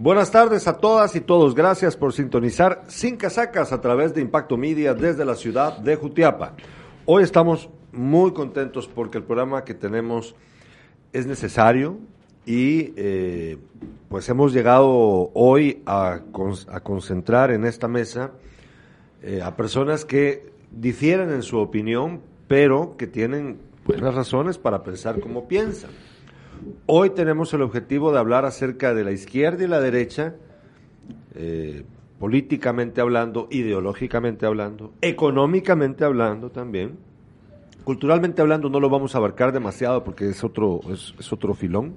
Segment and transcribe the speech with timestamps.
[0.00, 1.56] Buenas tardes a todas y todos.
[1.56, 6.54] Gracias por sintonizar Sin Casacas a través de Impacto Media desde la ciudad de Jutiapa.
[7.04, 10.36] Hoy estamos muy contentos porque el programa que tenemos
[11.12, 11.98] es necesario
[12.46, 13.58] y eh,
[14.08, 16.20] pues hemos llegado hoy a,
[16.84, 18.30] concentrar en esta mesa
[19.20, 25.18] eh, a personas que difieren en su opinión, pero que tienen buenas razones para pensar
[25.18, 25.90] como piensan.
[26.86, 30.34] Hoy tenemos el objetivo de hablar acerca de la izquierda y la derecha,
[31.34, 31.84] eh,
[32.18, 36.98] políticamente hablando, ideológicamente hablando, económicamente hablando también.
[37.84, 41.96] Culturalmente hablando no lo vamos a abarcar demasiado porque es otro, es, otro filón,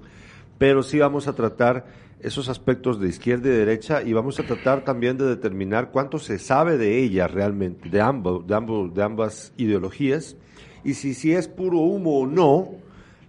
[0.58, 1.86] pero sí vamos a tratar
[2.20, 6.38] esos aspectos de izquierda y derecha y vamos a tratar también de determinar cuánto se
[6.38, 10.38] sabe de ellas realmente, de, ambos, de, ambos, de ambas ideologías,
[10.84, 12.70] y si, si es puro humo o no,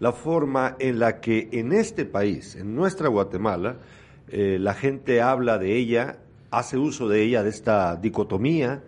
[0.02, 3.76] la forma en la que en este país, en nuestra Guatemala,
[4.26, 6.18] eh, la gente habla de ella,
[6.50, 8.82] hace uso de ella, de esta dicotomía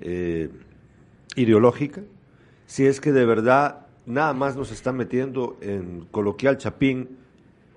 [0.00, 0.50] eh,
[1.34, 2.02] ideológica,
[2.66, 7.18] si es que de verdad nada más nos están metiendo en coloquial chapín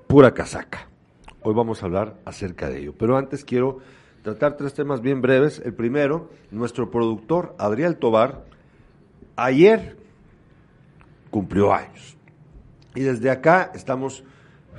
[0.05, 0.87] pura casaca.
[1.41, 2.93] Hoy vamos a hablar acerca de ello.
[2.95, 3.79] Pero antes quiero
[4.21, 5.59] tratar tres temas bien breves.
[5.65, 8.45] El primero, nuestro productor Adriel Tobar,
[9.37, 9.97] ayer
[11.31, 12.15] cumplió años.
[12.95, 14.23] Y desde acá estamos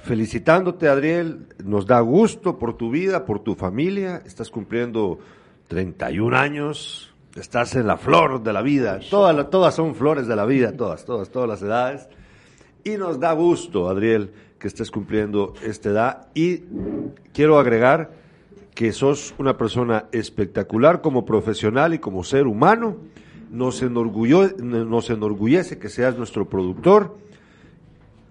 [0.02, 1.46] felicitándote, Adriel.
[1.62, 4.22] Nos da gusto por tu vida, por tu familia.
[4.24, 5.18] Estás cumpliendo
[5.68, 7.14] 31 años.
[7.34, 9.00] Estás en la flor de la vida.
[9.10, 12.08] Todas, todas son flores de la vida, todas, todas, todas las edades.
[12.82, 16.28] Y nos da gusto, Adriel, que estés cumpliendo esta edad.
[16.34, 16.62] Y
[17.34, 18.12] quiero agregar
[18.74, 22.96] que sos una persona espectacular como profesional y como ser humano.
[23.50, 27.25] Nos, nos enorgullece que seas nuestro productor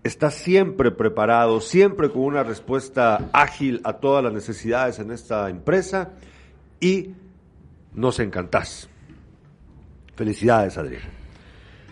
[0.06, 6.12] está siempre preparado, siempre con una respuesta ágil a todas las necesidades en esta empresa
[6.80, 7.16] y
[7.96, 8.88] nos encantás.
[10.16, 11.02] Felicidades, Adrián.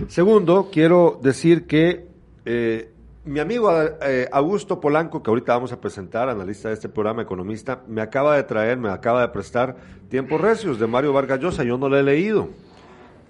[0.07, 2.06] Segundo, quiero decir que
[2.46, 2.91] eh,
[3.25, 7.81] mi amigo eh, Augusto Polanco, que ahorita vamos a presentar, analista de este programa, economista,
[7.88, 9.75] me acaba de traer, me acaba de prestar
[10.09, 11.63] Tiempos Recios de Mario Vargas Llosa.
[11.63, 12.50] Yo no lo he leído.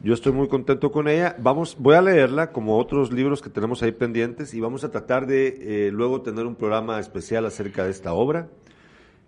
[0.04, 1.38] Yo estoy muy contento con ella.
[1.40, 5.26] Vamos, voy a leerla como otros libros que tenemos ahí pendientes y vamos a tratar
[5.26, 8.50] de eh, luego tener un programa especial acerca de esta obra.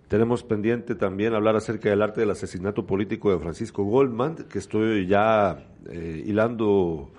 [0.09, 5.08] Tenemos pendiente también hablar acerca del arte del asesinato político de Francisco Goldman, que estoy
[5.08, 7.09] ya eh, hilando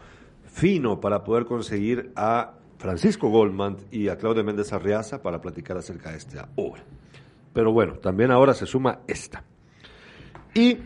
[0.44, 6.11] fino para poder conseguir a Francisco Goldman y a Claudia Méndez Arriaza para platicar acerca
[6.11, 6.84] de esta obra.
[7.55, 9.44] Pero bueno, también ahora se suma esta.
[10.55, 10.77] Y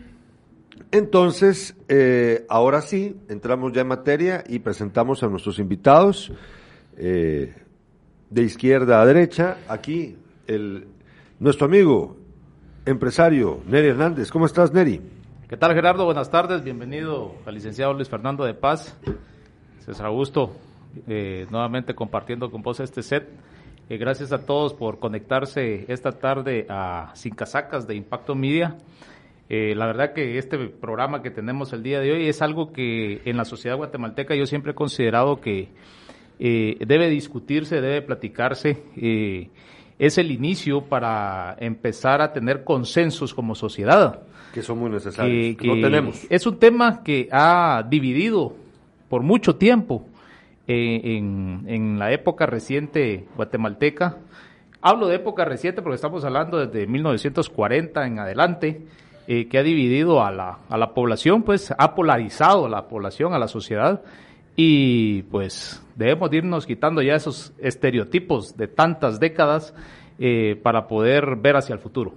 [0.91, 6.33] entonces, eh, ahora sí, entramos ya en materia y presentamos a nuestros invitados
[6.97, 7.55] eh,
[8.29, 9.57] de izquierda a derecha.
[9.69, 10.87] Aquí, el,
[11.39, 12.17] nuestro amigo
[12.85, 14.31] empresario Neri Hernández.
[14.31, 15.01] ¿Cómo estás, Neri?
[15.47, 16.03] ¿Qué tal, Gerardo?
[16.03, 16.61] Buenas tardes.
[16.61, 18.97] Bienvenido al licenciado Luis Fernando de Paz.
[19.79, 20.55] César Augusto,
[21.07, 23.29] eh, nuevamente compartiendo con vos este set.
[23.89, 28.77] gracias a todos por conectarse esta tarde a Sin Casacas de Impacto Media.
[29.53, 33.21] Eh, la verdad que este programa que tenemos el día de hoy es algo que
[33.25, 35.67] en la sociedad guatemalteca yo siempre he considerado que
[36.39, 38.81] eh, debe discutirse, debe platicarse.
[38.95, 39.49] Eh,
[39.99, 44.21] es el inicio para empezar a tener consensos como sociedad.
[44.53, 45.57] Que son muy necesarios.
[45.57, 46.25] Que, no tenemos.
[46.29, 48.55] Es un tema que ha dividido
[49.09, 50.07] por mucho tiempo
[50.65, 54.17] en, en la época reciente guatemalteca.
[54.81, 58.81] Hablo de época reciente porque estamos hablando desde 1940 en adelante
[59.27, 63.33] eh, que ha dividido a la, a la población, pues ha polarizado a la población,
[63.33, 64.01] a la sociedad,
[64.55, 69.73] y pues debemos irnos quitando ya esos estereotipos de tantas décadas
[70.19, 72.13] eh, para poder ver hacia el futuro.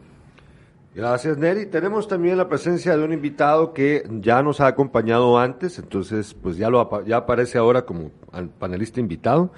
[0.95, 1.67] Gracias, Neri.
[1.67, 6.57] Tenemos también la presencia de un invitado que ya nos ha acompañado antes, entonces pues
[6.57, 8.11] ya, lo, ya aparece ahora como
[8.59, 9.51] panelista invitado.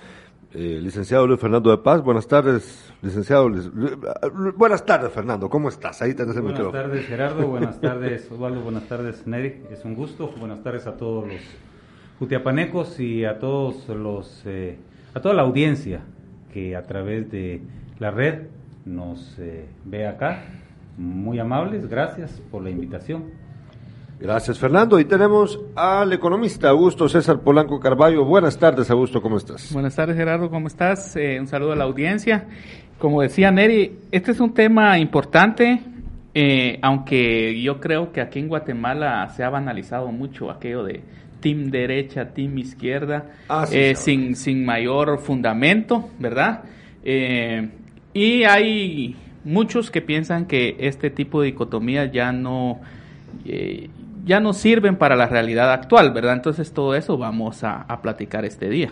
[0.54, 3.50] Eh, licenciado Luis Fernando de Paz, buenas tardes, licenciado.
[4.56, 6.00] buenas tardes, Fernando, ¿cómo estás?
[6.02, 9.62] Ahí tenés el Buenas tardes, Gerardo, buenas tardes, Osvaldo, buenas tardes, Neri.
[9.70, 11.40] Es un gusto, buenas tardes a todos los
[12.20, 14.78] jutiapanecos y a todos los, eh,
[15.14, 16.00] a toda la audiencia
[16.52, 17.62] que a través de
[17.98, 18.46] la red
[18.84, 20.44] nos eh, ve acá.
[20.96, 23.24] Muy amables, gracias por la invitación.
[24.18, 24.98] Gracias, Fernando.
[24.98, 28.24] Y tenemos al economista Augusto César Polanco Carballo.
[28.24, 29.72] Buenas tardes, Augusto, ¿cómo estás?
[29.72, 31.14] Buenas tardes, Gerardo, ¿cómo estás?
[31.16, 32.46] Eh, un saludo a la audiencia.
[32.98, 35.80] Como decía Neri, este es un tema importante,
[36.32, 41.02] eh, aunque yo creo que aquí en Guatemala se ha banalizado mucho aquello de
[41.40, 46.64] team derecha, team izquierda, ah, eh, sin, sin mayor fundamento, ¿verdad?
[48.12, 49.14] y hay
[49.44, 52.80] muchos que piensan que este tipo de dicotomía ya no,
[53.44, 53.88] eh,
[54.26, 56.34] ya no sirven para la realidad actual, ¿verdad?
[56.34, 58.90] Entonces todo eso vamos a, a platicar este día.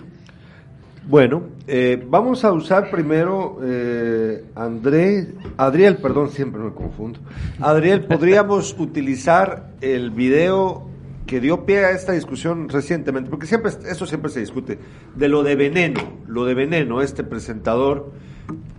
[1.07, 7.19] Bueno, eh, vamos a usar primero, eh, André, Adriel, perdón, siempre me confundo.
[7.61, 10.89] Adriel, podríamos utilizar el video
[11.27, 14.79] que dio pie a esta discusión recientemente, porque siempre eso siempre se discute,
[15.15, 18.13] de lo de Veneno, lo de Veneno, este presentador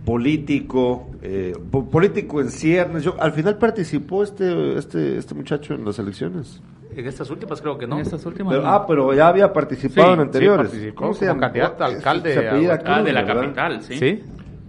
[0.04, 3.02] político, eh, po- político en ciernes.
[3.02, 6.62] Yo, al final participó este, este, este muchacho en las elecciones.
[6.94, 7.96] En estas últimas creo que no.
[7.96, 8.52] En estas últimas.
[8.54, 8.70] Pero- no.
[8.72, 10.70] ah, pero ya había participado Sí, en anteriores.
[10.70, 13.42] sí, participó como candidato alcalde se Cruz, ah, de la ¿verdad?
[13.42, 13.98] capital, sí.
[13.98, 14.22] ¿Sí?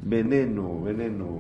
[0.04, 1.40] Veneno, veneno.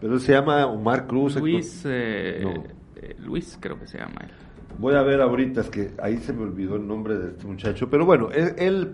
[0.00, 1.36] Pero él se llama Omar Cruz.
[1.36, 2.62] Luis, eh, No.
[2.96, 4.30] eh, Luis creo que se llama él.
[4.78, 7.88] Voy a ver ahorita, es que ahí se me olvidó el nombre de este muchacho.
[7.90, 8.92] Pero bueno, él, él,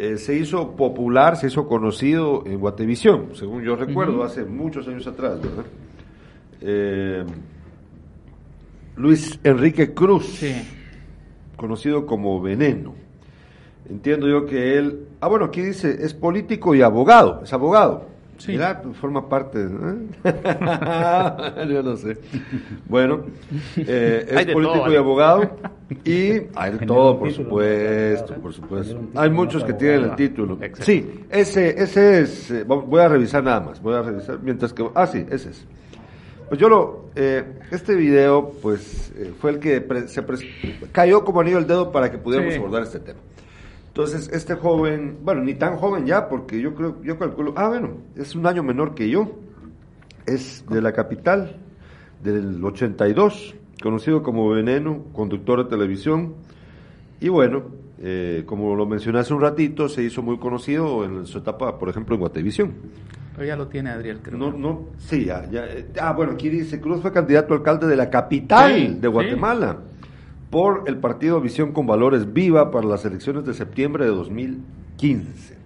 [0.00, 5.06] eh, se hizo popular, se hizo conocido en Guatevisión, según yo recuerdo, hace muchos años
[5.06, 5.64] atrás, ¿verdad?
[6.62, 7.24] Eh,
[8.96, 10.54] Luis Enrique Cruz, Sí.
[11.56, 12.94] conocido como Veneno.
[13.88, 18.06] Entiendo yo que él, ah bueno, aquí dice, es político y abogado, es abogado.
[18.40, 18.52] Sí.
[18.52, 19.66] Mira, forma parte, ¿eh?
[21.68, 22.16] yo no sé.
[22.88, 23.24] Bueno,
[23.76, 25.50] eh, es político todo, y abogado
[26.04, 29.00] y hay de todo, por título, supuesto, por supuesto.
[29.14, 30.54] Hay muchos que tienen el título.
[30.54, 30.84] Exacto.
[30.84, 34.88] Sí, ese, ese es, eh, voy a revisar nada más, voy a revisar, mientras que,
[34.94, 35.66] ah, sí, ese es.
[36.48, 40.44] Pues yo lo, eh, este video, pues, fue el que pre- se pres-
[40.92, 42.58] cayó como anillo al dedo para que pudiéramos Sí.
[42.58, 43.20] abordar este tema.
[43.90, 47.94] Entonces, este joven, bueno, ni tan joven ya, porque yo creo, yo calculo, ah, bueno,
[48.14, 49.32] es un año menor que yo,
[50.26, 51.56] es de la capital,
[52.22, 56.34] del 82, conocido como Veneno, conductor de televisión,
[57.20, 57.64] y bueno,
[57.98, 61.88] eh, como lo mencioné hace un ratito, se hizo muy conocido en su etapa, por
[61.88, 62.72] ejemplo, en Guatevisión.
[63.34, 64.38] Pero ya lo tiene Adriel, creo.
[64.38, 67.88] No, no, sí, ya, ya, eh, ah, bueno, aquí dice, Cruz fue candidato a alcalde
[67.88, 69.78] de la capital Sí, de Guatemala
[70.50, 75.56] por el partido Visión con Valores Viva para las elecciones de septiembre de 2015.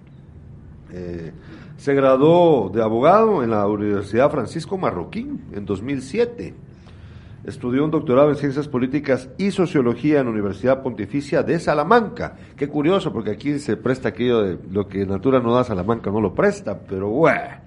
[0.93, 1.33] Eh,
[1.77, 6.55] se graduó de abogado en la Universidad Francisco Marroquín en 2007.
[7.45, 12.37] Estudió un doctorado en Ciencias Políticas y Sociología en la Universidad Pontificia de Salamanca.
[12.57, 16.21] Qué curioso, porque aquí se presta aquello de lo que Natura no da, Salamanca no
[16.21, 17.65] lo presta, pero bueno.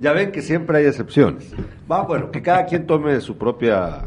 [0.00, 1.54] Ya ven que siempre hay excepciones.
[1.90, 4.02] Va, bueno, que cada quien tome su propia.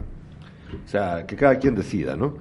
[0.83, 2.35] O sea, que cada quien decida, ¿no?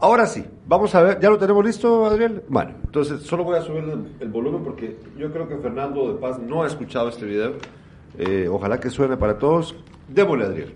[0.00, 1.20] Ahora sí, vamos a ver.
[1.20, 2.42] ¿Ya lo tenemos listo, Adriel?
[2.48, 3.84] Bueno, entonces solo voy a subir
[4.20, 7.54] el, volumen porque yo creo que Fernando de Paz no ha escuchado este video.
[8.18, 9.74] Eh, ojalá que suene para todos.
[10.08, 10.74] Démosle, Adriel.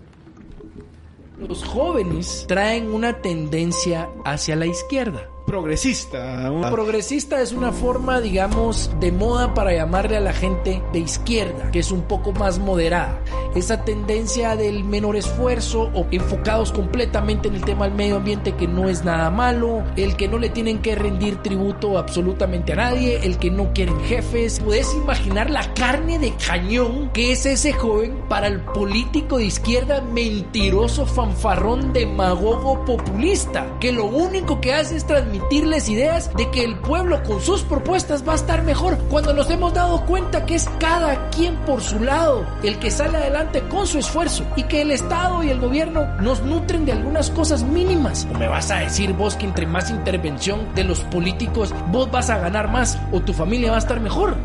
[1.47, 5.29] Los jóvenes traen una tendencia hacia la izquierda.
[5.45, 6.51] Progresista.
[6.51, 11.71] un- Progresista es una forma, digamos, de moda para llamarle a la gente de izquierda,
[11.71, 13.19] que es un poco más moderada.
[13.55, 18.67] Esa tendencia del menor esfuerzo o enfocados completamente en el tema del medio ambiente, que
[18.67, 23.19] no es nada malo, el que no le tienen que rendir tributo absolutamente a nadie,
[23.23, 24.59] el que no quieren jefes.
[24.59, 30.01] Puedes imaginar la carne de cañón que es ese joven para el político de izquierda
[30.01, 35.05] mentiroso, fanfarrón, demagogo, populista, que lo único que hace es
[35.39, 39.49] transmitirles ideas de que el pueblo con sus propuestas va a estar mejor cuando nos
[39.49, 43.87] hemos dado cuenta que es cada quien por su lado el que sale adelante con
[43.87, 48.27] su esfuerzo y que el Estado y el gobierno nos nutren de algunas cosas mínimas.
[48.33, 52.29] ¿O me vas a decir vos que entre más intervención de los políticos vos vas
[52.29, 54.35] a ganar más o tu familia va a estar mejor?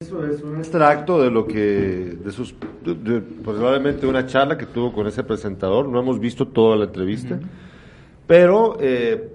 [0.00, 4.66] Eso es un extracto de lo que, de sus, de- de- probablemente una charla que
[4.66, 5.88] tuvo con ese presentador.
[5.88, 7.38] No hemos visto toda la entrevista,
[8.26, 9.28] pero eh,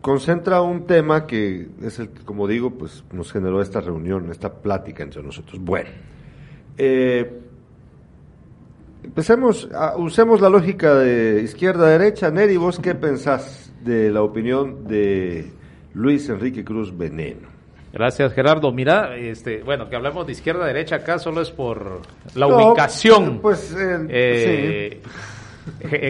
[0.00, 4.52] concentra un tema que es el que, como digo, pues nos generó esta reunión, esta
[4.52, 5.60] plática entre nosotros.
[5.60, 5.90] Bueno,
[6.78, 7.40] eh,
[9.02, 12.30] empecemos, a- usemos la lógica de izquierda-derecha.
[12.30, 15.50] Neri, ¿vos qué pensás de la opinión de
[15.94, 17.54] Luis Enrique Cruz Veneno?
[17.92, 18.72] Gracias, Gerardo.
[18.72, 22.02] Mira, este, bueno, que hablemos de izquierda a derecha acá solo es por
[22.34, 23.38] la No, ubicación.
[23.40, 25.10] Pues, eh, Eh, Ge-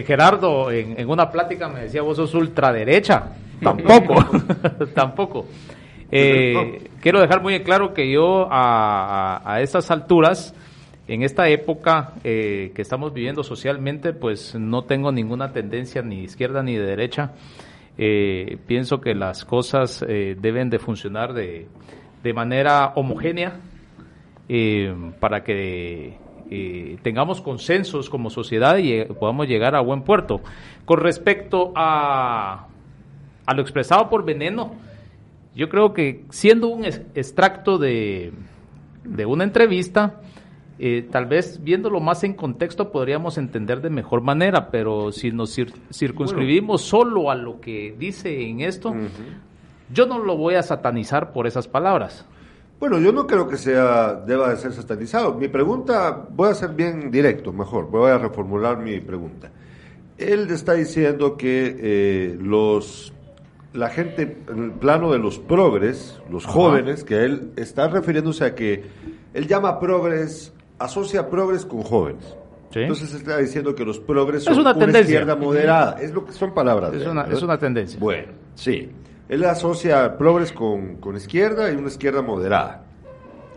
[0.05, 3.31] Gerardo, en, en una plática me decía, vos sos ultraderecha.
[3.61, 4.15] Tampoco,
[4.93, 5.45] tampoco.
[6.11, 10.53] Eh, quiero dejar muy en claro que yo a, a, a estas alturas,
[11.07, 16.23] en esta época eh, que estamos viviendo socialmente, pues no tengo ninguna tendencia ni de
[16.23, 17.31] izquierda ni de derecha.
[17.97, 21.67] Eh, pienso que las cosas eh, deben de funcionar de,
[22.23, 23.59] de manera homogénea
[24.47, 26.17] eh, para que
[26.49, 30.41] eh, tengamos consensos como sociedad y eh, podamos llegar a buen puerto.
[30.85, 32.67] Con respecto a,
[33.45, 34.75] a lo expresado por Veneno,
[35.55, 38.31] yo creo que siendo un es- extracto de,
[39.03, 40.21] de una entrevista,
[40.79, 45.57] eh, tal vez viéndolo más en contexto podríamos entender de mejor manera, pero si nos
[45.91, 48.93] circunscribimos solo a lo que dice en esto,
[49.91, 52.25] yo no lo voy a satanizar por esas palabras.
[52.79, 55.33] Bueno, yo no creo que sea deba de ser satanizado.
[55.33, 59.51] Mi pregunta, voy a ser bien directo, mejor, voy a reformular mi pregunta.
[60.17, 63.13] Él está diciendo que eh, los
[63.73, 68.55] la gente en el plano de los progres, los jóvenes, que él está refiriéndose a
[68.55, 68.83] que
[69.33, 72.35] él llama progres, asocia progres con jóvenes.
[72.73, 75.01] Entonces está diciendo que los progres son una, tendencia.
[75.01, 75.99] izquierda moderada.
[75.99, 76.93] Es lo que son palabras.
[76.93, 77.99] Es, una, es una tendencia.
[77.99, 78.89] Bueno, sí.
[79.29, 82.85] Él asocia progres con, con izquierda y una izquierda moderada.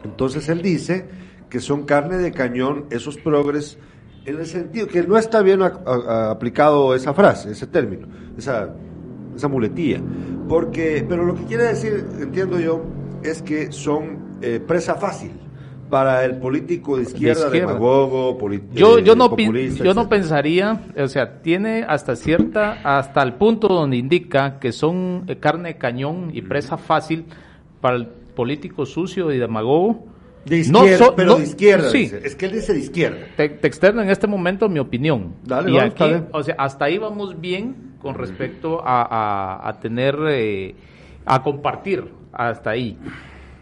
[0.05, 1.07] Entonces él dice
[1.49, 3.79] que son carne de cañón esos progres
[4.25, 8.75] en el sentido que no está bien aplicado esa frase, ese término, esa,
[9.35, 10.00] esa muletilla.
[10.49, 12.83] Porque, pero lo que quiere decir, entiendo yo,
[13.23, 15.33] es que son eh, presa fácil
[15.91, 18.39] para el político de izquierda, de demagogo,
[18.73, 23.97] yo, yo no yo no pensaría, o sea, tiene hasta cierta, hasta el punto donde
[23.97, 27.27] indica que son eh, carne de cañón y presa fácil
[27.81, 30.07] para el político sucio y demagogo
[30.45, 31.91] de izquierda, pero de izquierda.
[31.91, 32.11] Sí.
[32.23, 33.19] Es que él dice de izquierda.
[33.37, 35.35] Te, externo en este momento mi opinión.
[35.45, 40.75] Dale, y aquí, o sea, hasta ahí vamos bien con respecto a, a, tener, eh,
[41.27, 42.97] a compartir hasta ahí.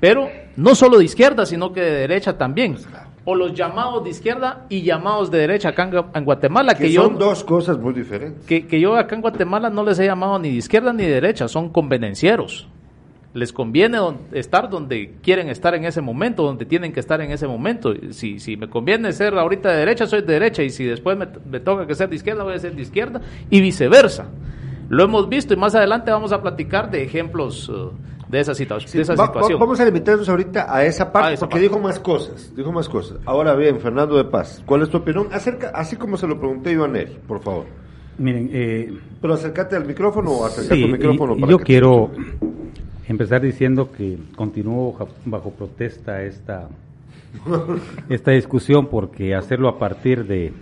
[0.01, 2.75] Pero no solo de izquierda, sino que de derecha también.
[2.75, 2.87] Pues
[3.25, 6.75] o los llamados de izquierda y llamados de derecha acá en, Guatemala.
[6.75, 8.47] Que, son dos cosas muy diferentes.
[8.47, 11.11] Que, que yo acá en Guatemala no les he llamado ni de izquierda ni de
[11.11, 12.69] derecha, son convenencieros
[13.35, 13.99] les conviene
[14.33, 17.95] estar donde quieren estar en ese momento, donde tienen que estar en ese momento.
[18.11, 21.27] Si, si me conviene ser ahorita de derecha, soy de derecha, y si después me,
[21.61, 24.29] toca que ser de izquierda, voy a ser de izquierda, y viceversa.
[24.89, 27.93] Lo hemos visto y más adelante vamos a platicar de ejemplos uh,
[28.29, 29.59] de, esa, situación.
[29.59, 33.19] vamos a limitarnos ahorita a esa parte, porque dijo más cosas, dijo más cosas.
[33.25, 36.75] Ahora bien, Fernando de Paz, ¿cuál es tu opinión acerca, así como se lo pregunté
[36.75, 37.67] yo a Nel, por favor?
[38.19, 41.47] Miren, eh, pero acércate al micrófono o acércate al micrófono.
[41.47, 42.11] yo quiero
[43.07, 46.69] empezar diciendo que continúo bajo protesta esta,
[48.09, 50.53] esta discusión porque hacerlo a partir de,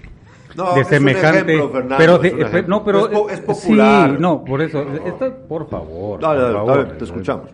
[0.74, 1.58] de semejante
[1.98, 2.20] pero
[2.66, 4.10] no pero es, popular.
[4.10, 6.88] sí no por eso esto, por favor, dale, por favor.
[6.98, 7.50] te escuchamos.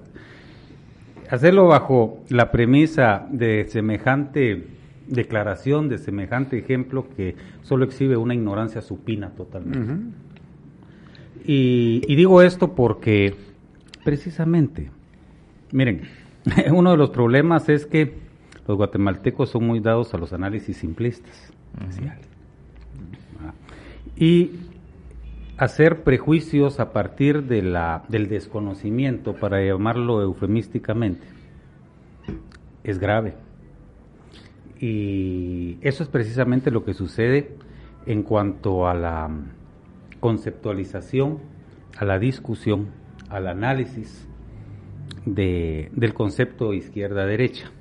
[1.30, 4.66] Hacerlo bajo la premisa de semejante
[5.06, 10.16] declaración de semejante ejemplo que solo exhibe una ignorancia supina totalmente.
[11.44, 13.34] Y, y digo esto porque
[14.04, 14.90] Precisamente.
[15.70, 16.02] Miren,
[16.72, 18.14] uno de los problemas es que
[18.66, 21.52] los guatemaltecos son muy dados a los análisis simplistas.
[24.22, 24.52] Y
[25.56, 31.26] hacer prejuicios a partir de la, del desconocimiento, para llamarlo eufemísticamente,
[32.84, 33.34] es grave.
[34.78, 37.56] Y eso es precisamente lo que sucede
[38.06, 39.28] en cuanto a la
[40.20, 41.40] conceptualización,
[41.98, 42.90] a la discusión
[43.28, 44.28] al análisis
[45.26, 47.72] de, del concepto izquierda-derecha.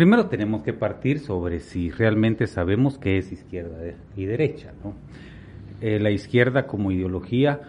[0.00, 4.72] Primero tenemos que partir sobre si realmente sabemos qué es izquierda y derecha.
[4.82, 4.94] ¿no?
[5.82, 7.60] Eh, la izquierda como ideología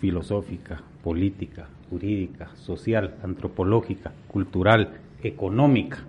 [0.00, 6.04] filosófica, política, jurídica, social, antropológica, cultural, económica.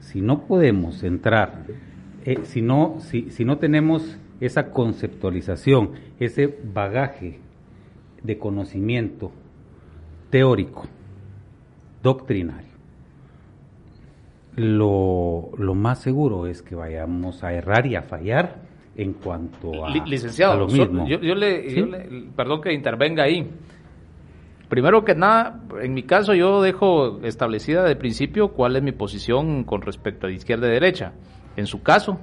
[0.00, 1.64] Si no podemos entrar,
[2.26, 7.38] eh, si, no, si, si no tenemos esa conceptualización, ese bagaje
[8.22, 9.32] de conocimiento
[10.28, 10.84] teórico,
[12.02, 12.73] doctrinario,
[14.56, 18.62] lo, más seguro es que vayamos a errar y a fallar
[18.96, 21.06] en cuanto a, licenciado, lo mismo.
[21.08, 23.48] yo, le, perdón que intervenga ahí.
[24.68, 29.64] Primero que nada, en mi caso yo dejo establecida de principio cuál es mi posición
[29.64, 31.12] con respecto a izquierda y derecha.
[31.56, 32.18] En su caso,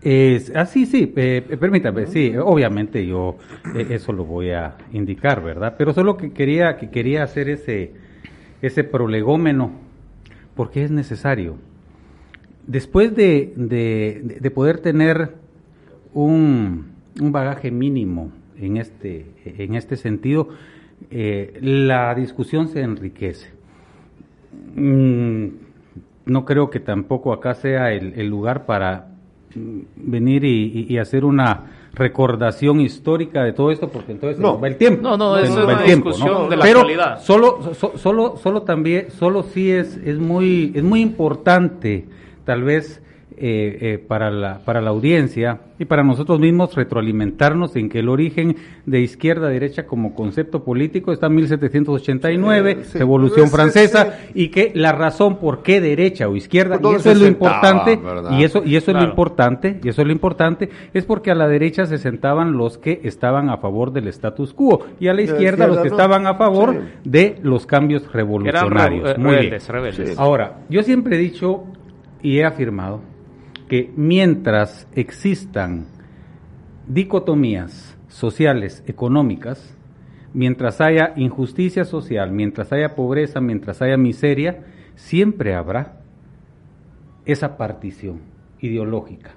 [0.00, 3.36] es, ah, sí, sí, eh, permítame, sí, obviamente yo
[3.74, 5.74] eh, eso lo voy a indicar, ¿verdad?
[5.76, 7.92] Pero solo que quería, que quería hacer ese,
[8.62, 9.87] ese prolegómeno,
[10.58, 11.54] porque es necesario.
[12.66, 15.36] Después de, de, poder tener
[16.12, 20.48] un, un, bagaje mínimo en este, en este sentido,
[21.12, 23.50] eh, la discusión se enriquece.
[24.74, 25.46] Mm,
[26.26, 29.12] no creo que tampoco acá sea el lugar para
[29.54, 34.60] venir y, hacer una recordación histórica de todo esto porque entonces no.
[34.60, 35.02] va el tiempo.
[35.02, 37.20] No no es una discusión de la pero actualidad.
[37.20, 42.06] solo solo solo también solo sí es es muy es muy importante
[42.44, 43.02] tal vez
[43.40, 48.08] eh, eh, para, la, para la audiencia y para nosotros mismos retroalimentarnos en que el
[48.08, 52.98] origen de izquierda-derecha como concepto político está en 1789, Sí, sí.
[52.98, 54.32] Revolución Sí, Francesa, sí.
[54.34, 57.96] y que la razón por qué derecha o izquierda, y eso se es lo importante,
[57.96, 58.30] ¿verdad?
[58.38, 61.34] y eso, y eso es lo importante, y eso es lo importante, es porque a
[61.34, 65.22] la derecha se sentaban los que estaban a favor del status quo, y a la
[65.22, 65.94] izquierda los que no.
[65.94, 66.78] estaban a favor Sí.
[67.04, 69.12] de los cambios Eran revolucionarios.
[69.12, 69.36] re- Muy bien.
[69.44, 70.08] rebeldes, rebeldes.
[70.10, 70.14] Sí.
[70.18, 71.64] Ahora, yo siempre he dicho
[72.22, 73.00] y he afirmado
[73.68, 75.86] que mientras existan
[76.86, 79.76] dicotomías sociales, económicas,
[80.32, 84.64] mientras haya injusticia social, mientras haya pobreza, mientras haya miseria,
[84.96, 86.00] siempre habrá
[87.24, 88.20] esa partición
[88.60, 89.32] ideológica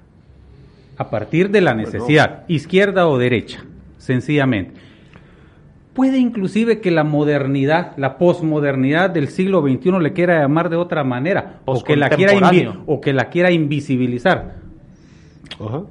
[0.96, 3.64] a partir de la necesidad, izquierda o derecha,
[3.98, 4.80] sencillamente.
[5.94, 11.04] Puede inclusive que la modernidad, la posmodernidad del siglo XXI le quiera llamar de otra
[11.04, 12.32] manera, o que la quiera,
[12.86, 14.54] o que la quiera invisibilizar,
[15.60, 15.82] Ajá.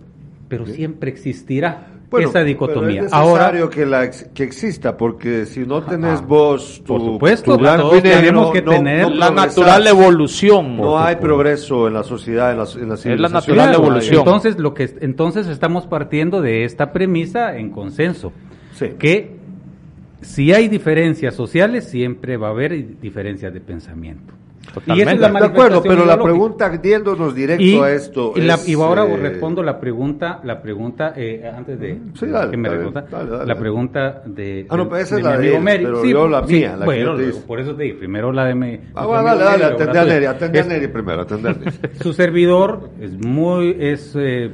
[0.47, 2.95] pero siempre existirá Bueno, esa dicotomía.
[3.01, 6.81] pero es Ahora, necesario que, la ex- que exista, porque si no tenés Ah, vos
[6.83, 9.33] tu, por supuesto, tu blanco todos tenemos que tener La progresás.
[9.57, 10.77] natural evolución.
[10.77, 11.21] No hay supuesto.
[11.21, 13.31] progreso en la sociedad, en la, en la civilización.
[13.33, 13.75] natural No hay.
[13.75, 14.17] evolución.
[14.17, 18.33] Entonces, lo que entonces estamos partiendo de esta premisa en consenso,
[18.73, 18.87] Sí.
[18.97, 19.39] que
[20.21, 24.33] si hay diferencias sociales, siempre va a haber diferencias de pensamiento.
[24.73, 24.99] Totalmente.
[24.99, 28.33] Y esa es la de acuerdo, pero la pregunta, yéndonos directo y, a esto.
[28.35, 32.27] y la- es, y ahora eh, respondo la pregunta, la pregunta eh, antes de Sí,
[32.27, 35.25] dale, que me responda, dale, dale, la pregunta de, Ah, no, pero esa de es
[35.27, 37.41] la de él, pero Sí, yo la sí, mía, la que bueno, yo te hice.
[37.47, 38.79] por eso te dije, primero la de mi.
[38.95, 39.59] Ah, bueno, dale, dale,
[39.93, 40.05] la a.
[40.05, 41.71] Neri, atendé a Neri primero, atendé a Neri.
[42.01, 44.49] su servidor es muy es eh,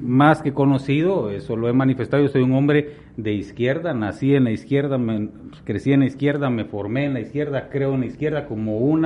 [0.00, 4.44] más que conocido, eso lo he manifestado, yo soy un hombre de izquierda, nací en
[4.44, 5.28] la izquierda, me-
[5.64, 9.04] crecí en la izquierda, me formé en la izquierda, creo en la izquierda como un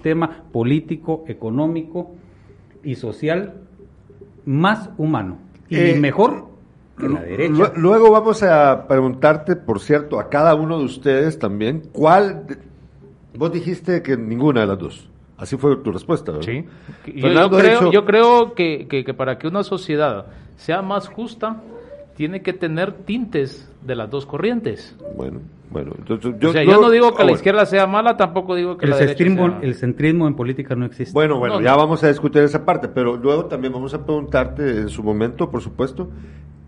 [0.00, 2.12] sistema político, económico
[2.84, 3.54] y social
[4.44, 5.38] más humano
[5.68, 6.46] y Eh, mejor
[6.98, 7.52] que la derecha.
[7.52, 12.46] Lu- Luego vamos a preguntarte, por cierto, a cada uno de ustedes también, ¿cuál?
[12.46, 12.58] de-
[13.36, 15.08] Vos dijiste que ninguna de las dos.
[15.36, 16.46] Así fue tu respuesta, ¿verdad?
[16.46, 16.64] Sí.
[17.20, 20.26] Yo, creo, yo creo que, que- que para que una sociedad
[20.56, 21.62] sea más justa,
[22.16, 24.96] tiene que tener tintes de las dos corrientes.
[25.16, 25.92] Bueno, bueno.
[25.98, 27.36] Entonces, o sea, yo no digo que ah, la bueno.
[27.36, 29.60] izquierda sea mala, tampoco digo que el, la derecha centrismo, sea...
[29.62, 31.12] el centrismo en política no existe.
[31.12, 31.78] Bueno, bueno, No, ya no.
[31.78, 35.60] vamos a discutir esa parte, pero luego también vamos a preguntarte en su momento, por
[35.62, 36.08] supuesto,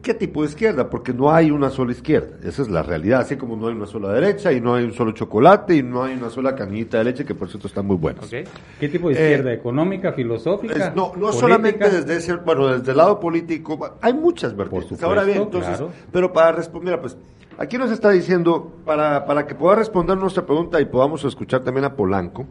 [0.03, 0.89] ¿qué tipo de izquierda?
[0.91, 3.87] Porque no hay una sola izquierda, esa es la realidad, así como no hay una
[3.87, 7.05] sola derecha y no hay un solo chocolate y no hay una sola canillita de
[7.05, 8.29] leche, que por cierto están muy buenas.
[8.29, 9.53] ¿Qué tipo de eh, izquierda?
[9.53, 10.75] ¿Económica, filosófica?
[10.89, 11.33] Es- no, no política?
[11.33, 14.89] solamente desde ese, bueno, desde el lado político, hay muchas vertientes.
[14.89, 15.93] supuesto, Ahora bien, entonces, claro.
[16.13, 17.17] pero para responder, pues,
[17.59, 21.85] aquí nos está diciendo, para, para que pueda responder nuestra pregunta y podamos escuchar también
[21.85, 22.47] a Polanco,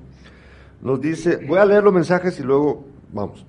[0.81, 3.45] nos dice, voy a leer los mensajes y luego, vamos.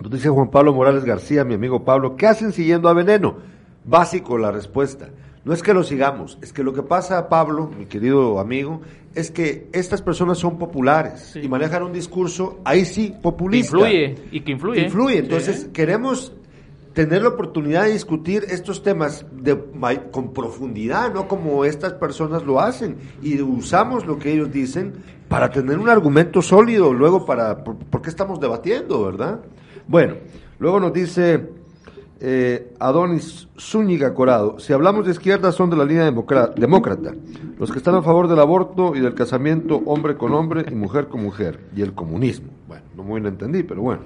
[0.00, 3.36] Nos dice Juan Pablo Morales García, mi amigo Pablo, ¿qué hacen siguiendo a Veneno?
[3.84, 5.08] Básico la respuesta.
[5.44, 8.80] No es que lo sigamos, es que lo que pasa, Pablo, mi querido amigo,
[9.14, 13.76] es que estas personas son populares y manejan un discurso, ahí sí, Que populista.
[13.76, 14.80] influye, y que influye.
[14.82, 15.18] Influye.
[15.18, 16.32] Entonces, queremos
[16.94, 19.58] tener la oportunidad de discutir estos temas de,
[20.12, 22.96] con profundidad, no como estas personas lo hacen.
[23.20, 24.94] Y usamos lo que ellos dicen
[25.28, 29.40] para tener un argumento sólido, luego para, por, qué estamos debatiendo, ¿verdad?
[29.88, 30.14] Bueno,
[30.60, 31.48] luego nos dice
[32.20, 37.12] eh, Adonis Zúñiga Corado, si hablamos de izquierda son de la línea demócrata,
[37.58, 41.08] los que están a favor del aborto y del casamiento hombre con hombre y mujer
[41.08, 42.50] con mujer, y el comunismo.
[42.68, 44.02] Bueno, no muy lo entendí, pero bueno.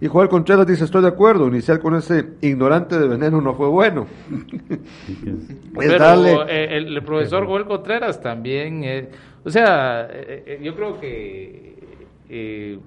[0.00, 3.68] Y Joel Contreras dice, estoy de acuerdo, iniciar con ese ignorante de veneno no fue
[3.68, 4.06] bueno.
[5.78, 9.08] Pero darle- eh, el, profesor Joel Contreras también, eh,
[9.44, 11.74] o sea, eh, yo creo que
[12.28, 12.78] eh,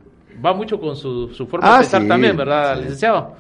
[0.44, 2.82] va mucho con su, su forma Ah, de pensar sí, también, ¿verdad, sí.
[2.82, 3.36] licenciado?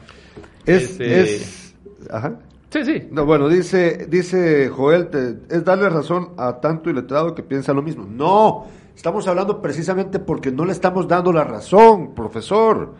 [0.66, 1.76] es, este- es-
[2.12, 2.34] ajá.
[2.70, 3.08] Sí, sí.
[3.12, 7.82] No, bueno, dice, dice Joel, te- es darle razón a tanto iletrado que piensa lo
[7.84, 8.06] mismo.
[8.10, 12.94] No, estamos hablando precisamente porque no le estamos dando la razón, profesor.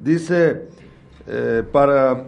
[0.00, 0.68] Dice,
[1.26, 2.24] eh, para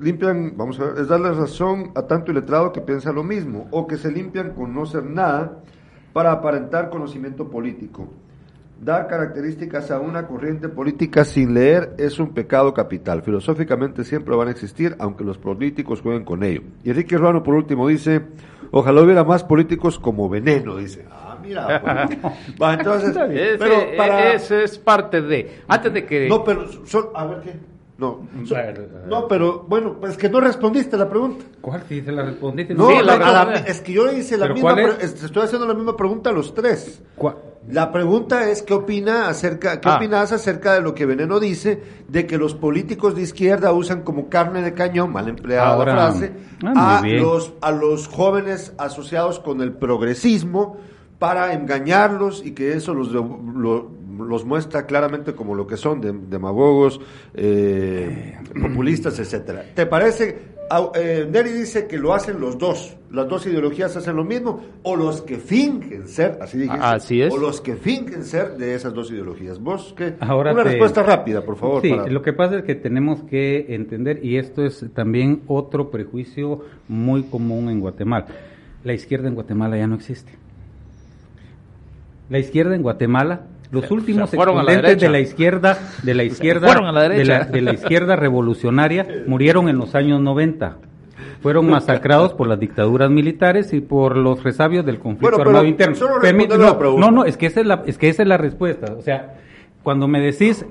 [0.00, 3.86] limpian, vamos a ver, es darle razón a tanto iletrado que piensa lo mismo, o
[3.86, 5.58] que se limpian con no ser nada
[6.12, 8.08] para aparentar conocimiento político.
[8.80, 13.22] Dar características a una corriente política sin leer es un pecado capital.
[13.22, 16.62] Filosóficamente siempre van a existir, aunque los políticos jueguen con ello.
[16.82, 18.22] Y Enrique Ruano, por último, dice,
[18.72, 21.04] ojalá hubiera más políticos como veneno, dice.
[21.58, 22.08] Ah, mira.
[22.20, 22.38] pues.
[22.62, 24.32] Va, entonces, Ese- pero para...
[24.32, 25.60] ese es parte de.
[25.68, 26.28] Antes de que.
[26.28, 26.64] No, pero.
[27.14, 27.72] A ver, ¿qué?
[27.98, 28.58] No, son-
[29.08, 31.44] no, pero bueno, pues que no respondiste la pregunta.
[31.60, 31.84] ¿Cuál?
[31.88, 32.74] Si se la respondiste.
[32.74, 35.14] No, Sí, la- la- la- es que yo hice la ¿Pero misma, es?
[35.14, 37.00] es- estoy haciendo la misma pregunta a los tres.
[37.14, 37.36] ¿Cuál?
[37.70, 39.96] La pregunta es qué opina acerca, qué Ah.
[39.98, 44.28] opinas acerca de lo que Veneno dice de que los políticos de izquierda usan como
[44.28, 46.32] carne de cañón, mal empleada Ahora, la frase,
[46.74, 50.78] ah, a los a los jóvenes asociados con el progresismo
[51.22, 53.88] para engañarlos y que eso los lo-
[54.26, 57.00] los muestra claramente como lo que son de- demagogos,
[57.32, 59.64] eh, populistas, etcétera.
[59.72, 60.50] ¿Te parece?
[60.96, 64.96] Eh, Neri dice que lo hacen los dos, las dos ideologías hacen lo mismo, o
[64.96, 67.32] los que fingen ser, así dije, Ah, así es.
[67.32, 69.60] o los que fingen ser de esas dos ideologías.
[69.60, 70.14] ¿Vos qué?
[70.18, 71.82] Ahora Una te- respuesta rápida, por favor.
[71.82, 75.90] Sí, para- lo que pasa es que tenemos que entender, y esto es también otro
[75.90, 78.26] prejuicio muy común en Guatemala.
[78.82, 80.32] La izquierda en Guatemala ya no existe.
[82.32, 86.24] La izquierda en Guatemala, los Se- últimos se la exponentes de la izquierda, de la
[86.24, 90.76] izquierda, la de la, de la izquierda revolucionaria, murieron en los años 90.
[91.42, 95.96] Fueron masacrados por las dictaduras militares y por los resabios del conflicto Bueno, armado interno.
[96.22, 97.06] la no, pregunta.
[97.06, 98.94] no, no, es que esa es la, es que esa es la respuesta.
[98.96, 99.34] O sea,
[99.82, 100.64] cuando me decís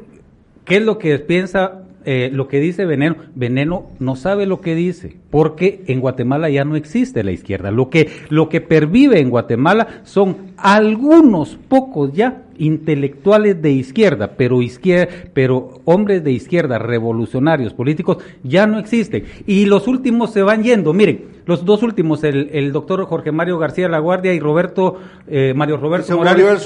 [0.66, 4.76] qué es lo que piensa, eh, lo que dice Veneno, Veneno no sabe lo que
[4.76, 7.72] dice, porque en Guatemala ya no existe la izquierda.
[7.72, 14.62] Lo que, lo que pervive en Guatemala son algunos pocos ya intelectuales de izquierda, pero
[14.62, 19.24] izquierda, pero hombres de izquierda, revolucionarios, políticos, ya no existen.
[19.46, 20.94] Y los últimos se van yendo.
[20.94, 25.54] Miren, los dos últimos, el, el doctor Jorge Mario García La Guardia y Roberto, eh,
[25.56, 26.66] Mario Roberto Morales.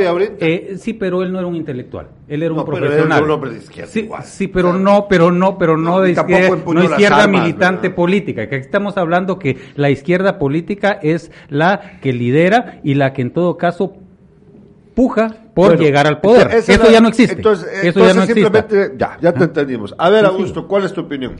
[0.00, 0.34] y ahorita.
[0.40, 3.18] eh, sí, pero él no era un intelectual, él era un No, pero profesional.
[3.18, 3.90] era un hombre de izquierda
[4.22, 7.96] Sí, pero no, pero no, pero no, No, de izquierda, no izquierda armas, militante ¿verdad?
[7.96, 8.48] política.
[8.48, 13.22] Que aquí estamos hablando que la izquierda política es la que lidera y la que
[13.22, 13.94] en todo caso
[14.94, 16.48] puja por Bueno, llegar al poder.
[16.52, 17.36] Eso la- ya no existe.
[17.36, 18.40] Entonces, Eso entonces ya no existe.
[18.42, 19.94] simplemente, ya, ya te entendimos.
[19.98, 21.36] A ver, Augusto, ¿cuál es tu opinión?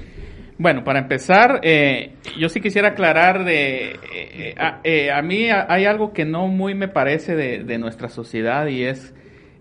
[0.56, 3.90] Bueno, para empezar, eh, yo sí quisiera aclarar de...
[3.92, 7.64] eh, eh, a, eh, a mí a- hay algo que no muy me parece de,
[7.64, 9.12] de nuestra sociedad y es,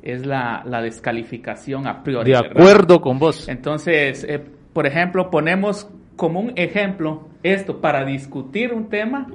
[0.03, 2.32] es la, la descalificación a priori.
[2.32, 2.51] De ¿verdad?
[2.51, 3.49] acuerdo con vos.
[3.49, 4.39] Entonces, eh,
[4.71, 9.27] por ejemplo, ponemos como un ejemplo esto para discutir un tema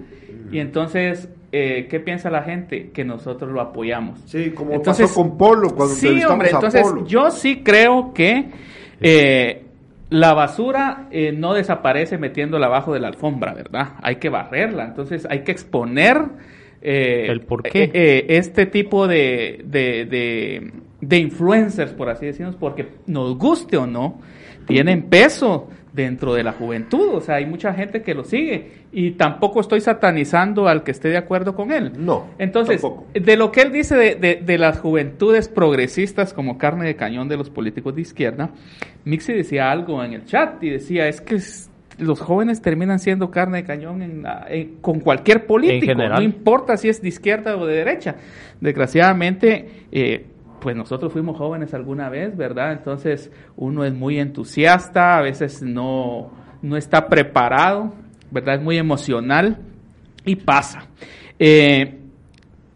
[0.53, 2.91] y entonces, eh, ¿qué piensa la gente?
[2.91, 4.21] Que nosotros lo apoyamos.
[4.27, 7.07] Sí, como Entonces, pasó con Polo cuando sí, entrevistamos hombre, a entonces Polo.
[7.07, 8.51] yo sí creo que
[9.01, 9.63] eh,
[10.11, 13.95] la basura eh, no desaparece metiéndola abajo de la alfombra, ¿verdad?
[14.03, 16.23] Hay que barrerla, entonces hay que exponer
[16.81, 17.85] eh, ¿El por qué?
[17.85, 23.77] eh, eh, este tipo de, de, de, de influencers, por así decirlo, porque nos guste
[23.77, 24.21] o no,
[24.67, 29.13] tienen peso dentro de la juventud, o sea, hay mucha gente que lo sigue y
[29.13, 31.93] tampoco estoy satanizando al que esté de acuerdo con él.
[31.99, 33.07] No, Entonces, tampoco.
[33.15, 37.29] de lo que él dice de, de- de las juventudes progresistas como carne de cañón
[37.29, 38.51] de los políticos de izquierda,
[39.05, 41.39] Mixi decía algo en el chat y decía, es que
[41.99, 46.77] los jóvenes terminan siendo carne de cañón en la- en- con cualquier político, no importa
[46.77, 48.15] si es de izquierda o de derecha.
[48.61, 50.27] Desgraciadamente, eh,
[50.61, 52.73] pues nosotros fuimos jóvenes alguna vez, ¿verdad?
[52.73, 56.31] Entonces uno es muy entusiasta, a veces no,
[56.63, 57.95] no está preparado,
[58.31, 58.57] ¿verdad?
[58.57, 59.59] Es muy emocional
[60.25, 60.87] y pasa.
[61.39, 61.99] Eh,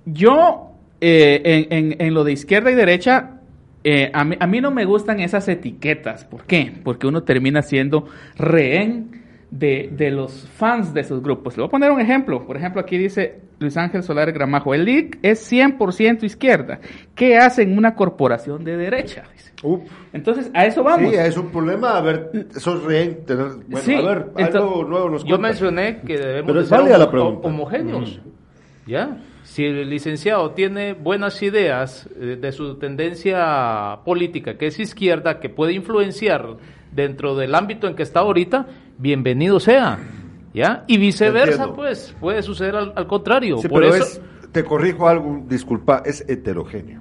[0.04, 3.40] yo, eh, en, lo de izquierda y derecha,
[3.84, 6.24] eh, a, mí, a mí no me gustan esas etiquetas.
[6.24, 6.72] ¿Por qué?
[6.84, 11.56] Porque uno termina siendo rehén de, de los fans de esos grupos.
[11.56, 12.46] Le voy a poner un ejemplo.
[12.46, 16.80] Por ejemplo, aquí dice Luis Ángel Solar Gramajo, el LIC es 100% izquierda.
[17.14, 19.24] ¿Qué hace en una corporación de derecha?
[19.62, 19.82] Uf.
[20.14, 21.12] Entonces, a eso vamos.
[21.12, 24.84] Sí, es un problema, a ver, sos rehén, tener, bueno, Sí, a ver, entonces, algo
[24.84, 28.20] nuevo nos Yo mencioné que debemos Pero de es ser homogéneos.
[28.86, 29.18] ¿Ya?
[29.44, 35.50] Si el licenciado tiene buenas ideas eh, de su tendencia política, que es izquierda, que
[35.50, 36.56] puede influenciar
[36.90, 38.66] dentro del ámbito en que está ahorita,
[39.02, 39.98] bienvenido sea.
[40.54, 40.84] ¿Ya?
[40.86, 41.74] Y viceversa, Entiendo.
[41.74, 43.58] pues, puede suceder al, al contrario.
[43.58, 44.04] Sí, Por pero eso...
[44.04, 44.20] es,
[44.52, 47.00] te corrijo algo, disculpa, es heterogéneo.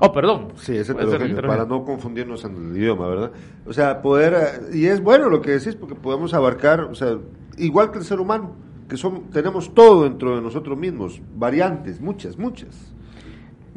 [0.00, 0.48] Oh, perdón.
[0.56, 1.42] Sí, es heterogéneo.
[1.42, 3.30] para no confundirnos en el idioma, ¿verdad?
[3.64, 7.16] O sea, poder, eh, y es bueno lo que decís, porque podemos abarcar, o sea,
[7.56, 8.56] igual que el ser humano,
[8.88, 12.92] que son, tenemos todo dentro de nosotros mismos, variantes, muchas, muchas,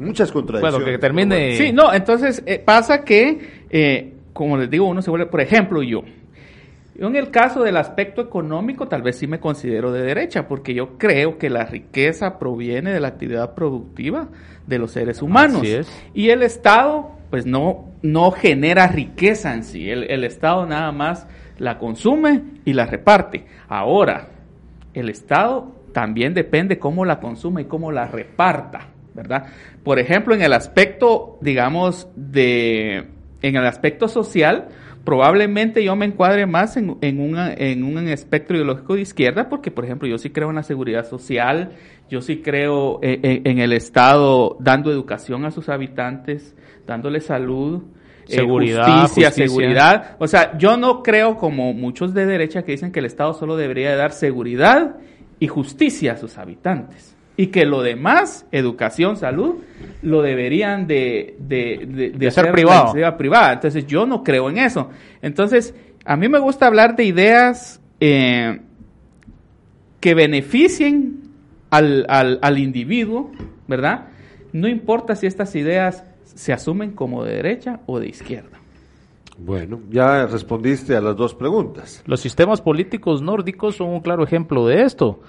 [0.00, 0.80] muchas contradicciones.
[0.80, 1.56] Bueno, que termine...
[1.56, 5.80] Sí, no, entonces eh, pasa que, eh, como les digo, uno se vuelve, por ejemplo,
[5.80, 6.02] yo.
[6.98, 10.72] Yo en el caso del aspecto económico, tal vez sí me considero de derecha, porque
[10.74, 14.28] yo creo que la riqueza proviene de la actividad productiva
[14.66, 15.62] de los seres humanos.
[15.62, 16.04] Así es.
[16.14, 19.90] Y el Estado, pues no, no genera riqueza en sí.
[19.90, 21.26] El, el Estado nada más
[21.58, 23.44] la consume y la reparte.
[23.68, 24.28] Ahora,
[24.94, 29.46] el Estado también depende cómo la consuma y cómo la reparta, ¿verdad?
[29.82, 33.08] Por ejemplo, en el aspecto, digamos, de
[33.42, 34.68] en el aspecto social,
[35.06, 39.70] probablemente yo me encuadre más en, en, una, en un espectro ideológico de izquierda, porque,
[39.70, 41.70] por ejemplo, yo sí creo en la seguridad social,
[42.10, 46.54] yo sí creo en, en- en el Estado dando educación a sus habitantes,
[46.86, 47.82] dándole salud,
[48.28, 49.48] eh, Seguridad, justicia, justicia.
[49.48, 50.16] seguridad.
[50.18, 53.56] O sea, yo no creo como muchos de derecha que dicen que el Estado solo
[53.56, 54.96] debería de dar seguridad
[55.38, 57.15] y justicia a sus habitantes.
[57.36, 59.56] Y que lo demás, educación, salud,
[60.02, 62.94] lo deberían de, de, de- de De ser privado.
[63.18, 63.52] privada.
[63.52, 64.88] Entonces yo no creo en eso.
[65.20, 68.60] Entonces, a mí me gusta hablar de ideas eh,
[70.00, 71.20] que beneficien
[71.70, 73.30] al, al, al individuo,
[73.68, 74.06] ¿verdad?
[74.52, 78.56] No importa si estas ideas se asumen como de derecha o de izquierda.
[79.38, 82.02] Bueno, ya respondiste a las dos preguntas.
[82.06, 85.20] Los sistemas políticos nórdicos son un claro ejemplo de esto.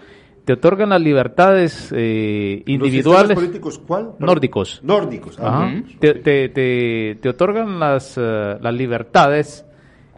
[0.48, 3.22] Te otorgan las libertades eh, ¿Los individuales.
[3.28, 4.12] sistemas políticos cuál?
[4.18, 4.80] Nórdicos.
[4.82, 5.38] Nórdicos.
[5.42, 5.84] ah, Ajá.
[6.00, 9.66] te, te, te- te otorgan las, eh, las libertades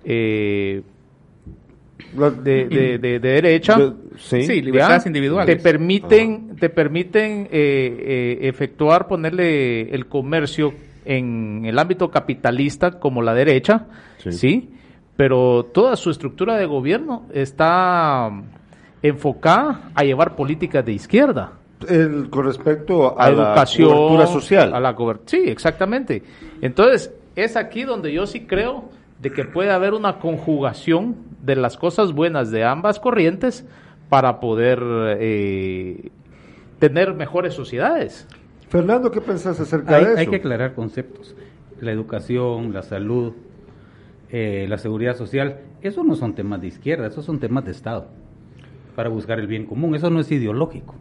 [0.05, 0.83] eh,
[2.13, 3.75] de, de- de- de derecha.
[3.77, 4.43] de- sí.
[4.43, 5.09] Sí, libertades ¿ya?
[5.09, 5.57] individuales.
[5.57, 10.73] Te permiten, te permiten eh, eh, efectuar, ponerle el comercio
[11.05, 13.87] en el ámbito capitalista como la derecha,
[14.19, 14.31] Sí.
[14.33, 14.69] sí.
[15.17, 18.29] Pero toda su estructura de gobierno está
[19.01, 21.53] enfocada a llevar políticas de izquierda
[21.87, 24.73] El- con respecto a, a, la educación, cobertura social.
[24.73, 26.23] a la cober- sí, exactamente.
[26.61, 28.89] Entonces, es aquí donde yo sí creo
[29.21, 33.65] de que puede haber una conjugación de las cosas buenas de ambas corrientes
[34.09, 34.79] para poder
[35.19, 36.09] eh,
[36.79, 38.27] tener mejores sociedades.
[38.69, 40.19] Fernando, ¿qué pensás acerca Hay, de eso?
[40.19, 41.35] hay que aclarar conceptos.
[41.81, 43.33] La educación, la salud,
[44.31, 48.07] eh, la seguridad social, esos no son temas de izquierda, esos son temas de Estado
[48.99, 49.95] para buscar el bien común.
[49.95, 50.93] Eso no es ideológico.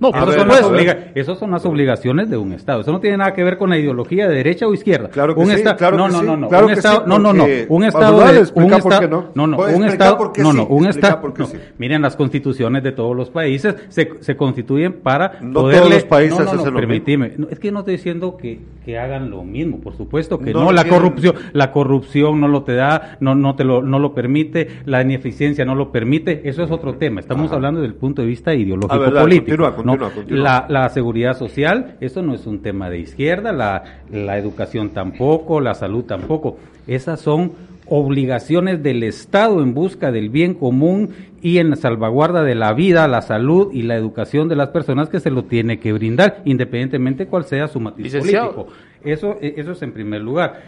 [0.00, 0.68] No, ver, son las supuesto.
[0.68, 2.80] obliga- son las obligaciones de un Estado.
[2.82, 5.08] Eso no tiene nada que ver con la ideología de derecha o izquierda.
[5.08, 7.02] Claro que un sí, esta- claro no, que no, no, no, claro un estado, sí,
[7.06, 9.30] no, no, no, un estado de, un estado, no.
[9.34, 11.46] no, no, un estado, no, no, un estado, no.
[11.78, 16.04] miren las constituciones de todos los países se, se constituyen para No poderle, todos los
[16.04, 19.42] países no, no, no, permitime, no, es que no estoy diciendo que, que hagan lo
[19.44, 23.34] mismo, por supuesto que No no, la corrupción, la corrupción no lo te da, no,
[23.34, 27.20] no te lo, no lo permite, la ineficiencia no lo permite, eso es otro tema.
[27.20, 29.63] Estamos hablando del punto de vista ideológico político.
[29.72, 30.02] Continúa, ¿no?
[30.04, 30.42] continúa, continúa.
[30.42, 35.60] La, la seguridad social, eso no es un tema de izquierda, la, la educación tampoco,
[35.60, 36.58] la salud tampoco.
[36.86, 37.52] Esas son
[37.86, 41.10] obligaciones del Estado en busca del bien común
[41.42, 45.08] y en la salvaguarda de la vida, la salud y la educación de las personas
[45.10, 48.52] que se lo tiene que brindar, independientemente cuál sea su matiz Licenciado.
[48.54, 48.76] político.
[49.04, 50.62] Eso, eh, eso es en primer lugar.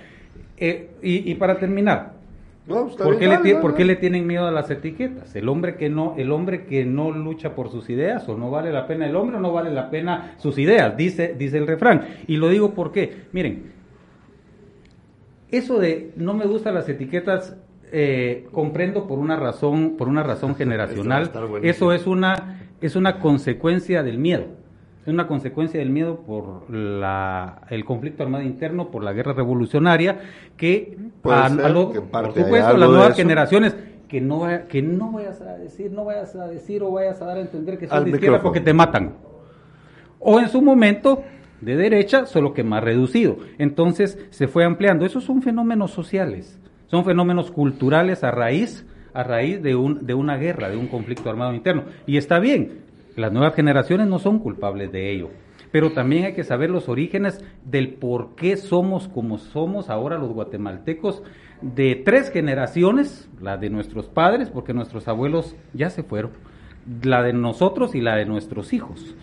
[0.59, 2.13] Eh, y, y para terminar,
[2.67, 3.93] No, está ¿Por bien, qué, le, dale, ti- dale, por qué dale.
[3.95, 5.37] le tienen miedo a las etiquetas?
[5.37, 8.73] El hombre que no, el hombre que no lucha por sus ideas o no vale
[8.73, 12.07] la pena el hombre o no vale la pena sus ideas, dice, dice el refrán.
[12.27, 13.73] Y lo digo porque, miren,
[15.51, 17.57] eso de no me gustan las etiquetas,
[17.93, 21.31] eh, comprendo por una razón, por una razón generacional.
[21.63, 24.47] Eso es una, es una consecuencia del miedo.
[25.07, 30.19] Es una consecuencia del miedo por la, el conflicto armado interno, por la guerra revolucionaria,
[30.57, 33.77] que, Puede a- ser a lo- que en por supuesto, las nuevas generaciones,
[34.09, 37.27] que no, vaya- que no vayas a decir, no vayas a decir o vayas a
[37.27, 39.13] dar a entender que son de izquierda porque te matan.
[40.19, 41.23] O en su momento
[41.61, 43.37] de derecha, solo que más reducido.
[43.59, 45.07] Entonces se fue ampliando.
[45.07, 50.37] Esos son fenómenos sociales, son fenómenos culturales a raíz, a raíz de, un, de una
[50.37, 51.85] guerra, de un conflicto armado interno.
[52.07, 52.81] Y está bien,
[53.17, 55.31] las nuevas generaciones no son culpables de ello.
[55.73, 60.33] Pero también hay que saber los orígenes del por qué somos como somos ahora los
[60.33, 61.23] guatemaltecos
[61.61, 66.33] de tres generaciones, la de nuestros padres, porque nuestros abuelos ya se fueron,
[67.03, 69.17] la de nosotros y la de nuestros hijos.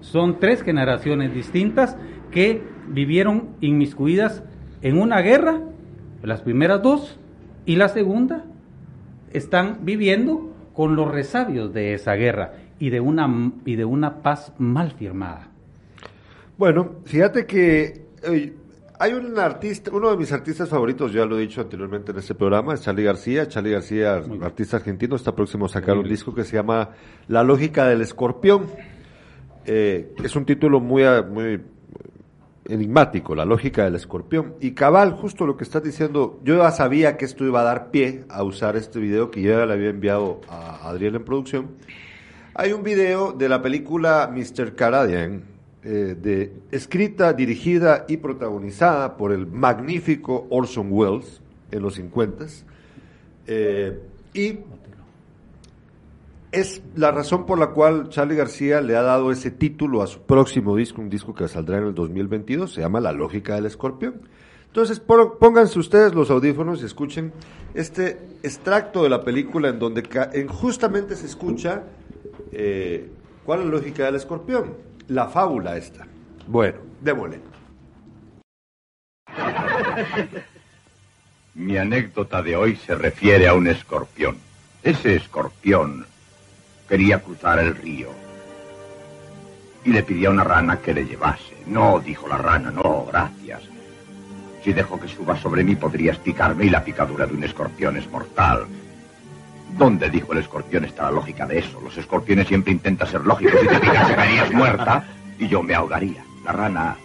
[0.00, 1.96] Son tres generaciones distintas
[2.30, 4.42] que vivieron inmiscuidas
[4.82, 5.60] en una guerra,
[6.22, 7.18] las primeras dos,
[7.66, 8.44] y la segunda
[9.32, 14.52] están viviendo con los resabios de esa guerra y de una, y de una paz
[14.58, 15.48] mal firmada.
[16.56, 18.52] Bueno, fíjate que eh,
[18.98, 22.34] hay un artista, uno de mis artistas favoritos, ya lo he dicho anteriormente en este
[22.34, 23.46] programa, es Charlie García.
[23.46, 24.44] Charlie García, Muy bien.
[24.44, 26.90] artista argentino, está próximo a sacar un disco que se llama
[27.28, 28.66] La lógica del escorpión.
[29.66, 31.60] Eh, es un título muy, muy
[32.66, 34.54] enigmático, La lógica del escorpión.
[34.60, 37.90] Y cabal, justo lo que estás diciendo, yo ya sabía que esto iba a dar
[37.92, 41.68] pie a usar este video que yo ya le había enviado a Adriel en producción.
[42.60, 44.74] Hay un video de la película Mr.
[44.74, 45.44] Canadian,
[45.84, 51.40] eh, escrita, dirigida y protagonizada por el magnífico Orson Welles
[51.70, 52.46] en los 50
[53.46, 54.00] eh,
[54.34, 54.58] y
[56.50, 60.22] es la razón por la cual Charlie García le ha dado ese título a su
[60.22, 64.22] próximo disco, un disco que saldrá en el 2022, se llama La lógica del escorpión.
[64.66, 67.32] Entonces, pónganse ustedes los audífonos y escuchen
[67.74, 70.02] este extracto de la película en donde
[70.48, 71.84] justamente se escucha
[72.52, 73.10] eh,
[73.44, 74.74] cuál es la lógica del escorpión,
[75.08, 76.06] la fábula esta.
[76.46, 77.40] Bueno, démosle.
[81.54, 84.38] Mi anécdota de hoy se refiere a un escorpión.
[84.82, 86.06] Ese escorpión
[86.88, 88.08] quería cruzar el río
[89.84, 91.56] y le pidió a una rana que le llevase.
[91.66, 93.62] No, dijo la rana, no, gracias.
[94.62, 98.08] Si dejo que suba sobre mí podrías picarme y la picadura de un escorpión es
[98.10, 98.66] mortal.
[99.76, 101.80] ¿Dónde, dijo el escorpión, está la lógica de eso?
[101.80, 103.60] Los escorpiones siempre intentan ser lógicos.
[103.60, 105.04] Si te picas, caerías muerta
[105.38, 106.24] y yo me ahogaría.
[106.44, 106.96] La rana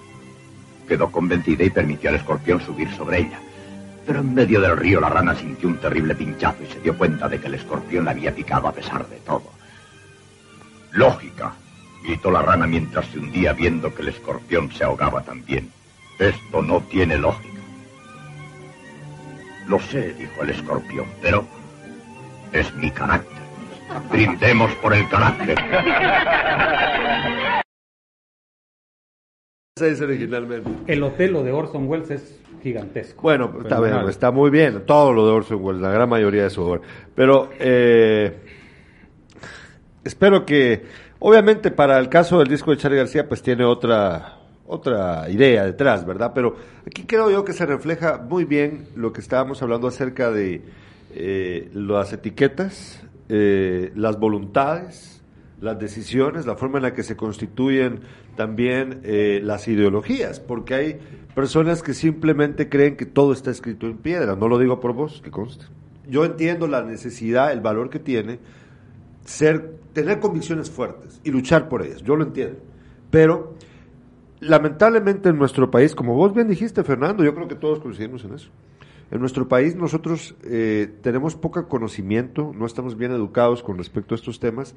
[0.88, 3.40] quedó convencida y permitió al escorpión subir sobre ella.
[4.06, 7.30] Pero en medio del río la rana sintió un terrible pinchazo y se dio cuenta
[7.30, 9.52] de que el escorpión la había picado a pesar de todo.
[10.92, 11.54] Lógica,
[12.04, 15.72] gritó la rana mientras se hundía viendo que el escorpión se ahogaba también.
[16.20, 17.62] Esto no tiene lógica.
[19.68, 21.46] Lo sé, dijo el escorpión, pero
[22.54, 23.42] es mi carácter.
[24.12, 25.58] Brindemos por el carácter.
[29.82, 30.70] Es originalmente.
[30.86, 33.24] El Otelo de Orson Welles es gigantesco.
[33.24, 34.10] Bueno, está bien, Fenomenal.
[34.10, 36.82] está muy bien, todo lo de Orson Welles, la gran mayoría de su obra.
[37.16, 38.38] Pero eh,
[40.04, 40.86] espero que,
[41.18, 44.36] obviamente para el caso del disco de Charlie García, pues tiene otra,
[44.68, 46.34] otra idea detrás, ¿verdad?
[46.36, 50.62] Pero aquí creo yo que se refleja muy bien lo que estábamos hablando acerca de
[51.16, 55.22] eh, las etiquetas, eh, las voluntades,
[55.62, 58.02] las decisiones, la forma en la que se constituyen
[58.36, 61.00] también eh, las ideologías, porque hay
[61.34, 65.22] personas que simplemente creen que todo está escrito en piedra, no lo digo por vos,
[65.24, 65.66] que conste.
[66.08, 68.40] Yo entiendo la necesidad, el valor que tiene
[69.24, 72.60] ser, tener convicciones fuertes y luchar por ellas, yo lo entiendo,
[73.10, 73.56] pero
[74.42, 78.34] lamentablemente en nuestro país, como vos bien dijiste, Fernando, yo creo que todos coincidimos en
[78.34, 78.50] eso.
[79.14, 84.18] En nuestro país nosotros eh, tenemos poco conocimiento, no estamos bien educados con respecto a
[84.18, 84.74] estos temas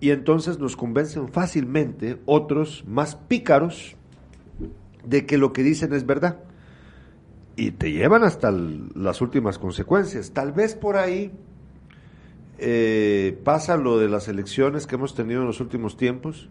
[0.00, 3.94] y entonces nos convencen fácilmente otros más pícaros
[5.04, 6.40] de que lo que dicen es verdad
[7.54, 10.32] y te llevan hasta las últimas consecuencias.
[10.32, 11.30] Tal vez por ahí
[12.58, 16.48] eh, pasa lo de las elecciones que hemos tenido en los últimos tiempos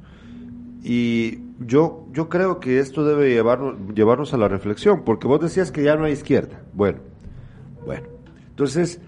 [0.81, 5.73] y yo, yo creo que esto debe llevarnos, llevarnos a la reflexión, porque vos decías
[5.73, 6.61] que ya no hay izquierda.
[6.71, 6.99] Bueno,
[7.87, 8.07] bueno.
[8.49, 9.01] Entonces,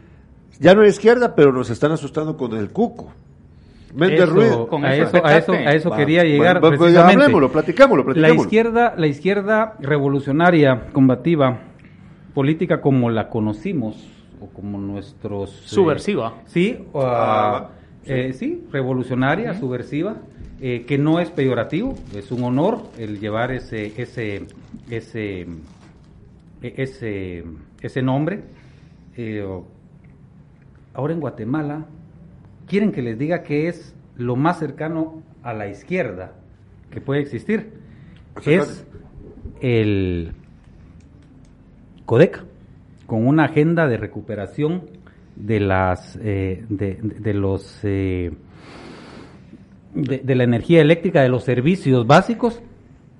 [0.59, 3.11] ya no hay izquierda, pero nos están asustando con el cuco.
[3.93, 4.51] Méndez Eso, Ruiz.
[4.69, 5.17] Con a, eso a, eso,
[5.53, 5.57] empezaste.
[5.67, 7.23] a eso Va, quería llegar bueno, pues, precisamente.
[7.23, 8.43] hablemoslo, platicámoslo, La platicámoslo.
[8.43, 11.59] izquierda, la izquierda revolucionaria, combativa,
[12.33, 13.95] política como la conocimos,
[14.39, 15.49] o como nuestros...
[15.51, 16.33] eh, Subversiva.
[16.45, 17.69] sí, o, Ah,
[18.05, 20.17] eh, sí, revolucionaria, subversiva,
[20.61, 24.45] eh, que no es peyorativo, es un honor el llevar ese, ese,
[24.89, 25.47] ese,
[26.61, 27.43] ese,
[27.81, 28.41] ese nombre.
[29.17, 29.45] Eh,
[30.93, 31.85] ahora en Guatemala
[32.67, 36.33] quieren que les diga que es lo más cercano a la izquierda
[36.91, 37.71] que puede existir.
[38.45, 38.85] Es
[39.61, 40.31] el
[42.05, 42.43] Codeca,
[43.05, 44.83] con una agenda de recuperación
[45.35, 48.31] de las eh, de, de- de los eh,
[49.93, 52.61] de, de la energía eléctrica, de los servicios básicos,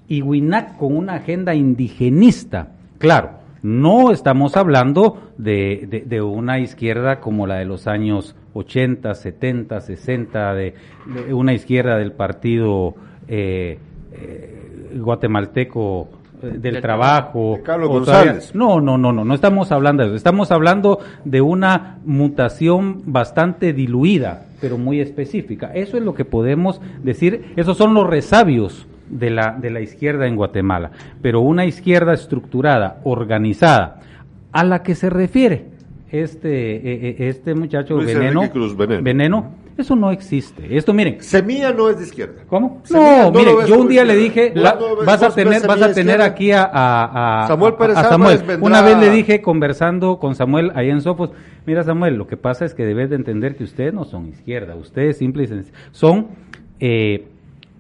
[0.08, 2.72] y WINAC con una agenda indigenista.
[2.98, 9.14] Claro, no estamos hablando de, de- de una izquierda como la de los años 80,
[9.14, 10.74] 70, 60, de,
[11.28, 12.96] de una izquierda del partido
[13.28, 13.78] eh,
[14.14, 16.08] eh, guatemalteco
[16.42, 17.56] eh, del, trabajo.
[17.58, 18.56] De Carlos González.
[18.56, 20.16] no, no, no, no, no estamos hablando de eso.
[20.16, 25.72] Estamos hablando de una mutación bastante diluida, pero muy específica.
[25.74, 27.54] Eso es lo que podemos decir.
[27.56, 30.92] Esos son los resabios de la, de la izquierda en Guatemala.
[31.22, 34.00] Pero una izquierda estructurada, organizada,
[34.52, 35.66] a la que se refiere
[36.12, 39.52] este, eh, eh, este muchacho Luis veneno, Cruz Veneno.
[39.78, 40.76] eso no existe.
[40.76, 42.42] Esto, miren, Semilla no es de izquierda.
[42.48, 42.82] ¿Cómo?
[42.84, 45.30] Semilla, No, no mire, yo un día le dije, Vos la- no ves- vas a
[45.36, 49.12] tener, vas a tener aquí a, a- a- Samuel Pérez a vendrá- Una vez le
[49.12, 51.30] dije conversando con Samuel ahí en Sopos,
[51.68, 54.76] mira Samuel, lo que pasa es que debes de entender que ustedes no son izquierda,
[54.76, 56.28] ustedes simple y sencillo- son
[56.80, 57.28] eh,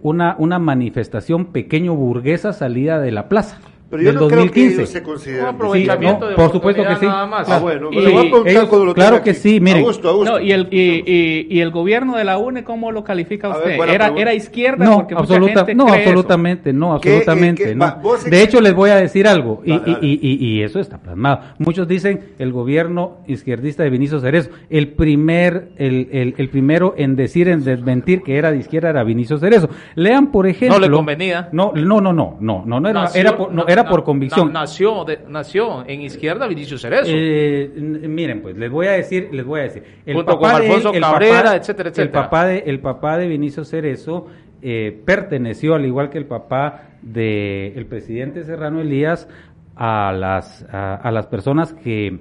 [0.02, 3.60] una, una manifestación pequeño burguesa salida de la plaza.
[3.89, 4.86] Pero yo del no creo que 2015.
[4.86, 5.39] se.
[5.41, 7.06] Un aprovechamiento no, de por supuesto que sí.
[7.08, 7.41] nada más.
[7.41, 7.62] Ah, Claro.
[7.63, 9.39] bueno, Y- me lo voy a preguntar ellos- cuando lo claro tenga que aquí.
[9.39, 9.80] sí, miren.
[9.82, 10.32] Augusto, Augusto.
[10.34, 13.80] No, y el, y, y- y el gobierno de la UNE, ¿cómo lo califica ver,
[13.80, 13.93] usted?
[13.93, 14.13] ¿Era.
[14.15, 14.86] ¿Era izquierda?
[14.86, 16.10] No, Porque mucha absoluta, gente no cree eso.
[16.10, 17.75] absolutamente, no, ¿Qué, absolutamente, qué?
[17.75, 17.96] no.
[18.04, 20.06] Vos De hecho, les voy a decir algo, y, Dale, dale.
[20.06, 21.40] y- y- y eso está plasmado.
[21.58, 24.52] Muchos dicen el gobierno izquierdista de Vinicio Cerezo.
[24.69, 29.04] El primer, el, el- el primero en decir, en desmentir que era de izquierda era
[29.04, 29.69] Vinicio Cerezo.
[29.96, 30.79] Lean, por ejemplo.
[30.79, 31.50] No le convenía.
[31.52, 33.35] No, no, no, no, no, no, no era, era,
[33.67, 34.52] era era por convicción.
[34.52, 37.12] nació, nació en izquierda Vinicio Cerezo.
[37.13, 39.84] Eh, miren, pues les voy a decir, les voy a decir.
[40.06, 42.04] El Junto con Alfonso Cabrera, etcétera, etcétera.
[42.04, 44.27] El papá de, el papá de Vinicio Cerezo
[44.62, 49.27] eh, perteneció, al igual que el papá del el presidente Serrano Elías,
[49.75, 52.19] a las, a, las personas que,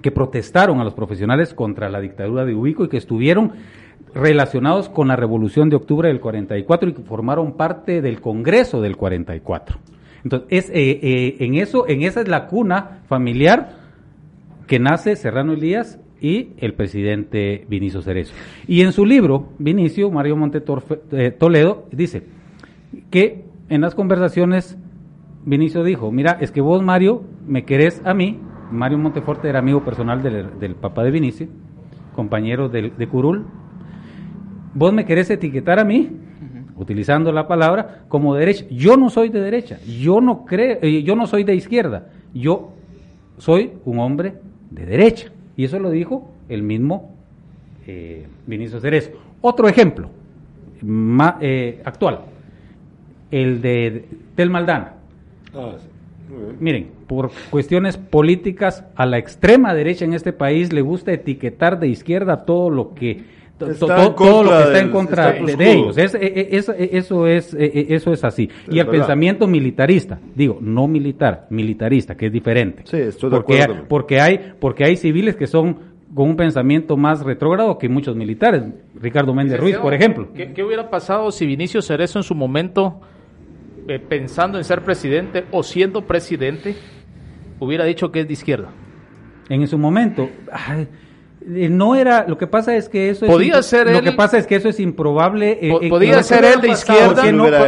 [0.00, 3.54] que protestaron a los profesionales contra la dictadura de Ubico y que estuvieron
[4.14, 8.96] relacionados con la revolución de octubre del 44 y que formaron parte del Congreso del
[8.96, 9.78] 44.
[10.26, 13.76] Entonces, es, eh, eh, en, eso, en esa es la cuna familiar
[14.66, 18.34] que nace Serrano Elías y el presidente Vinicio Cerezo.
[18.66, 20.64] Y en su libro, Vinicio, Mario Monte
[21.12, 22.24] eh, Toledo, dice
[23.08, 24.76] que en las conversaciones
[25.44, 28.40] Vinicio dijo, mira, es que vos, Mario, me querés a mí.
[28.72, 31.46] Mario Monteforte era amigo personal del, papá de Vinicio,
[32.16, 33.46] compañero de, de Curul.
[34.74, 36.10] Vos me querés etiquetar a mí,
[36.76, 38.66] utilizando la palabra, como derecha.
[38.70, 42.72] Yo no soy de derecha, yo no, creo, eh, yo no soy de izquierda, yo
[43.38, 44.34] soy un hombre
[44.70, 45.30] de derecha.
[45.56, 47.14] Y eso lo dijo el mismo
[47.86, 49.12] eh, Vinicio Cerezo.
[49.40, 50.10] Otro ejemplo
[51.40, 52.20] eh, actual,
[53.30, 54.04] el de
[54.34, 54.94] Tel Maldana.
[55.54, 55.76] Ah,
[56.58, 61.88] Miren, por cuestiones políticas, a la extrema derecha en este país le gusta etiquetar de
[61.88, 63.24] izquierda todo lo que
[63.58, 65.96] todo lo que está en contra de, ellos.
[65.96, 68.48] Es, es, eso, es, eso es así.
[68.70, 72.82] y el pensamiento militarista, digo, no militar, militarista, que es diferente.
[72.84, 73.84] Sí, estoy de porque, acuerdo.
[73.88, 78.62] Porque hay, porque hay civiles que son con un pensamiento más retrógrado que muchos militares.
[78.94, 80.28] Ricardo Méndez Ruiz, por ejemplo.
[80.34, 83.00] ¿qué, hubiera pasado si Vinicio Cerezo en su momento
[83.88, 86.74] eh, pensando en ser presidente o siendo presidente,
[87.60, 88.70] hubiera dicho que es de izquierda.
[89.48, 90.28] En su momento,
[91.46, 94.56] no era, lo que pasa es que eso podía ser lo que pasa es que
[94.56, 95.58] eso es improbable.
[95.62, 97.22] Eh, podía ser él de izquierda.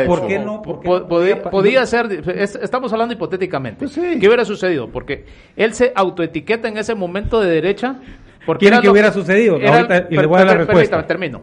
[0.05, 0.63] ¿Por qué no?
[0.63, 2.25] podía, ser,
[2.61, 3.87] estamos hablando hipotéticamente.
[3.87, 4.89] Pues ¿Qué hubiera sucedido?
[4.89, 5.25] Porque
[5.57, 8.01] él se autoetiqueta en ese momento de derecha.
[8.45, 9.59] Porque ¿Quieren que hubiera sucedido?
[9.59, 11.07] y le voy a dar la respuesta.
[11.07, 11.43] termino.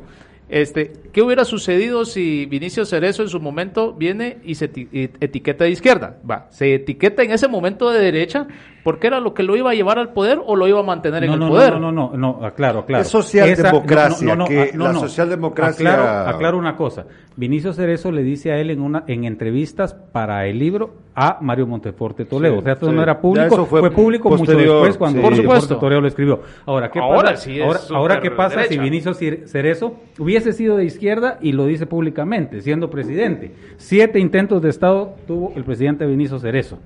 [0.49, 5.71] Este, ¿Qué hubiera sucedido si Vinicio Cerezo en su momento viene y se etiqueta de
[5.71, 6.17] izquierda?
[6.29, 8.45] Va, se etiqueta en ese momento de derecha
[8.85, 11.23] porque era lo que lo iba a llevar al poder o lo iba a mantener
[11.23, 11.73] en el poder.
[11.79, 13.01] No, no, no, no, aclaro, claro.
[13.01, 16.29] Es socialdemocracia, que la socialdemocracia...
[16.29, 17.07] Aclaro, una cosa.
[17.35, 21.65] Vinicio Cerezo le dice a él en una en entrevistas para el libro a Mario
[21.65, 22.59] Monteforte Toledo.
[22.59, 25.77] o sea, esto no era público, fue, público mucho después cuando supuesto.
[25.77, 26.41] Toledo lo escribió.
[26.67, 27.49] Ahora, ¿qué ahora pasa?
[27.63, 32.61] ahora, ahora ¿qué pasa si Vinicio Cerezo hubiese sido de izquierda y lo dice públicamente,
[32.61, 33.51] siendo presidente?
[33.77, 36.77] Siete intentos de Estado tuvo el presidente Vinicio Cerezo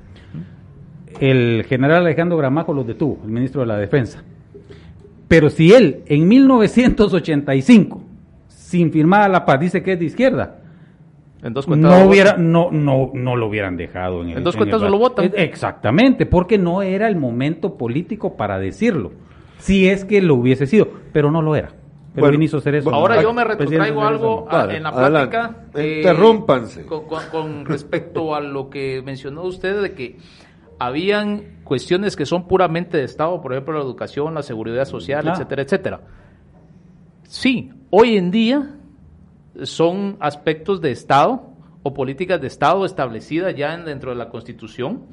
[1.20, 4.24] el general Alejandro Gramajo los detuvo, el ministro de la Defensa.
[5.28, 8.02] Pero si él en 1985,
[8.48, 10.60] sin firmar la paz, dice que es de izquierda,
[11.42, 14.38] en dos no hubiera, no, no, no lo hubieran dejado en el.
[14.40, 15.32] En dos cuentas lo votan.
[15.36, 19.12] Exactamente, porque no era el momento político para decirlo.
[19.60, 21.70] Si es que lo hubiese sido, pero no lo era.
[22.14, 22.94] Pero hacer eso.
[22.94, 25.56] ahora yo me retrotraigo algo en la plática.
[25.76, 26.86] Eh, Interrúmpanse.
[26.86, 30.18] Con, con respecto a lo que mencionó usted de que
[30.80, 35.62] habían cuestiones que son puramente de Estado, por ejemplo, la educación, la seguridad social, etcétera,
[35.62, 36.02] etcétera.
[37.24, 38.76] Sí, hoy en día
[39.64, 41.50] son aspectos de Estado
[41.84, 45.04] o políticas de Estado establecidas ya dentro de la Constitución,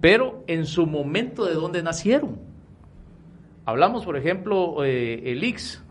[0.00, 2.38] pero en su momento de dónde nacieron.
[3.64, 5.84] Hablamos, por ejemplo, eh, el IX.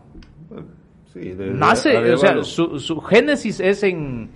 [1.54, 4.30] Nace, o sea, su, su, génesis es en,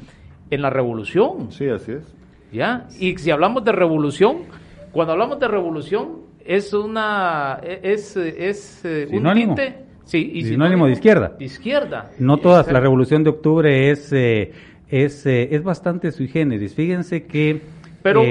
[0.51, 1.51] en la revolución.
[1.51, 2.16] Sí, así es.
[2.57, 2.89] ¿Ya?
[2.99, 4.45] Y si hablamos de revolución,
[4.93, 9.57] cuando hablamos de revolución, es una, es, es, eh, un
[10.05, 11.35] sí, y sinónimo, de izquierda.
[11.39, 12.11] De izquierda.
[12.19, 14.53] No todas, la revolución de octubre es, eh,
[14.89, 16.75] es, eh, es bastante sui generis.
[16.75, 17.61] Fíjense que...
[18.03, 18.23] Pero,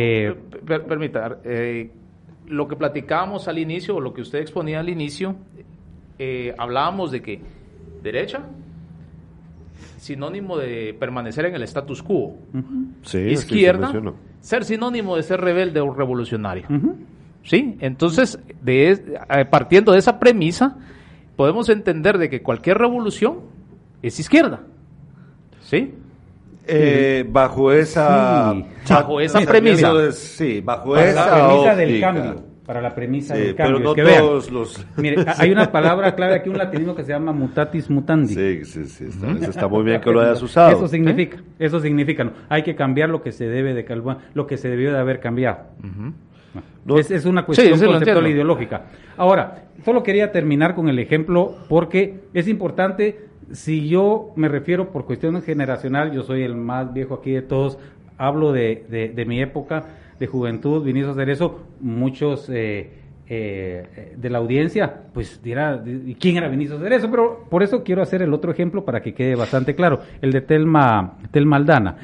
[0.65, 1.37] permita,
[2.47, 5.35] lo que platicábamos al inicio, o lo que usted exponía al inicio,
[6.57, 7.41] hablábamos de que
[8.01, 8.45] derecha,
[10.05, 12.37] sinónimo de permanecer en el status quo.
[13.03, 13.91] Izquierda,
[14.39, 16.67] ser sinónimo de ser rebelde o revolucionario.
[17.43, 17.77] ¿Sí?
[17.79, 20.77] Entonces, de, eh, partiendo de esa premisa,
[21.35, 23.39] podemos entender de que cualquier revolución
[24.03, 24.61] es izquierda.
[25.61, 25.95] ¿Sí?
[26.67, 28.55] Eh, bajo esa
[28.89, 33.93] bajo esa premisa sí bajo esa premisa del cambio para la premisa del cambio.
[33.93, 34.85] Pero no todos los...
[34.97, 38.33] Mire, hay una palabra clave aquí, un latinismo que se llama mutatis mutandi.
[38.33, 39.05] Sí, sí, sí,
[39.41, 40.71] está, muy bien que lo hayas usado.
[40.71, 43.85] Eso significa, eso significa, no, hay que cambiar lo que se debe de
[44.33, 45.59] lo que se debió de haber cambiado.
[46.97, 48.85] es, una cuestión conceptual ideológica.
[49.15, 55.05] Ahora, solo quería terminar con el ejemplo porque es importante, si yo me refiero por
[55.05, 57.77] cuestión generacional, yo soy el más viejo aquí de todos,
[58.17, 59.85] hablo de, de, de mi época
[60.19, 62.89] de juventud, Vinicius Cerezo, muchos eh,
[63.27, 67.09] eh, de la audiencia, pues dirá, ¿y ¿quién era Vinicius Cerezo?
[67.09, 70.41] Pero por eso quiero hacer el otro ejemplo para que quede bastante claro, el de
[70.41, 71.97] Telma, Telma Aldana.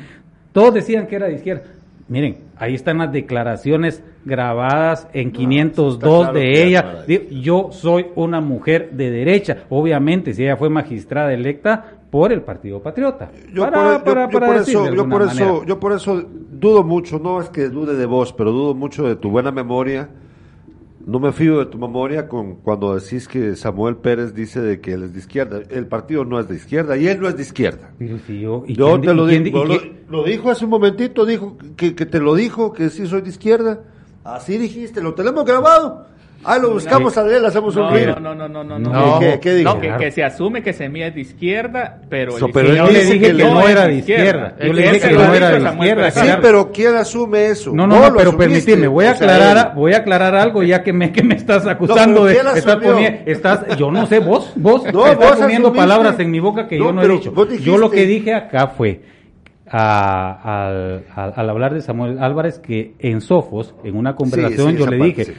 [0.51, 1.63] Todos decían que era de izquierda.
[2.07, 7.05] Miren, ahí están las declaraciones grabadas en 502 claro que de ella.
[7.29, 9.59] Yo soy una mujer de derecha.
[9.69, 13.31] Obviamente, si ella fue magistrada electa por el Partido Patriota.
[13.53, 13.63] Yo
[14.39, 18.05] por, eso, yo por eso, yo por eso dudo mucho, no es que dude de
[18.05, 20.09] vos, pero dudo mucho de tu buena memoria.
[21.03, 24.93] No me fío de tu memoria con cuando decís que Samuel Pérez dice de que
[24.93, 25.61] él es de izquierda.
[25.71, 27.89] El partido no es de izquierda y él no es de izquierda.
[27.99, 31.57] Yo, ¿y Yo quién te lo digo, di- lo, lo dijo hace un momentito, dijo
[31.75, 33.79] que, que te lo dijo, que sí soy de izquierda.
[34.23, 36.05] Así dijiste, lo tenemos grabado.
[36.43, 38.19] Ahí lo buscamos a él, hacemos un No, río.
[38.19, 38.89] no, no, no, no, no.
[38.89, 39.19] No.
[39.19, 39.73] ¿Qué- qué dijo?
[39.75, 42.31] No, que, que se asume que Semilla es de izquierda, pero...
[42.39, 44.55] So, pero él yo le dice dije que no era de izquierda.
[44.59, 46.11] Yo le dije que no era de izquierda.
[46.11, 47.71] Sí, pero ¿quién asume eso?
[47.73, 50.81] No, no, no, pero permitime, voy a O sea, aclarar, voy a aclarar algo ya
[50.83, 54.51] que me, que me estás acusando de, ¿quién estás poniendo, estás, yo no sé, vos,
[54.55, 55.77] vos, No, estás vos poniendo asumiste.
[55.87, 57.33] palabras en mi boca que No, yo no he dicho.
[57.59, 59.01] Yo lo que dije acá fue,
[59.69, 64.77] a- al, al- al hablar de Samuel Álvarez, que en Sofos, en una conversación, sí,
[64.77, 65.33] yo esa le parte, dije, sí.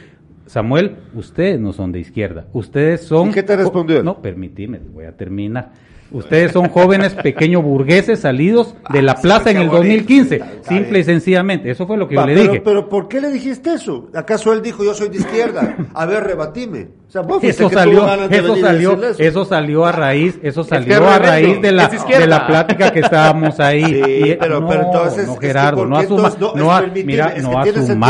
[0.53, 3.29] Samuel, ustedes no son de izquierda, ustedes son...
[3.29, 4.03] ¿Y qué te respondió?
[4.03, 5.71] No, permitime, voy a terminar.
[6.13, 9.95] Ustedes son jóvenes pequeños burgueses salidos de la Ah, plaza en el qué bonito.
[9.95, 11.71] 2015, Está- está simple y sencillamente.
[11.71, 12.61] Eso fue lo que Va, yo le pero, dije.
[12.63, 14.09] pero ¿por qué le dijiste eso?
[14.13, 15.75] ¿Acaso él dijo yo soy de izquierda?
[15.93, 16.87] A ver, rebatime.
[17.07, 19.21] O sea, vos Eso que salió, eso salió, eso.
[19.21, 23.01] eso salió a raíz, eso salió es a raíz de la, de la plática que
[23.01, 23.83] estábamos ahí.
[23.85, 24.01] Sí,
[24.31, 27.05] Y- pero, no, pero entonces, no Gerardo, ¿por no asuma, no, no, permitir?
[27.05, 27.51] mira, no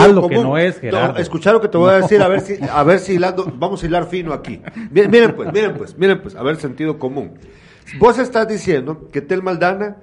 [0.07, 1.19] lo que no es Gerardo.
[1.19, 3.83] escuchar lo que te voy a decir, a ver si, a ver si hilando, vamos
[3.83, 4.61] a hilar fino aquí.
[4.91, 7.31] Miren, miren pues, miren pues, miren pues, a ver sentido común.
[7.99, 9.97] Vos estás diciendo que Tel Maldana,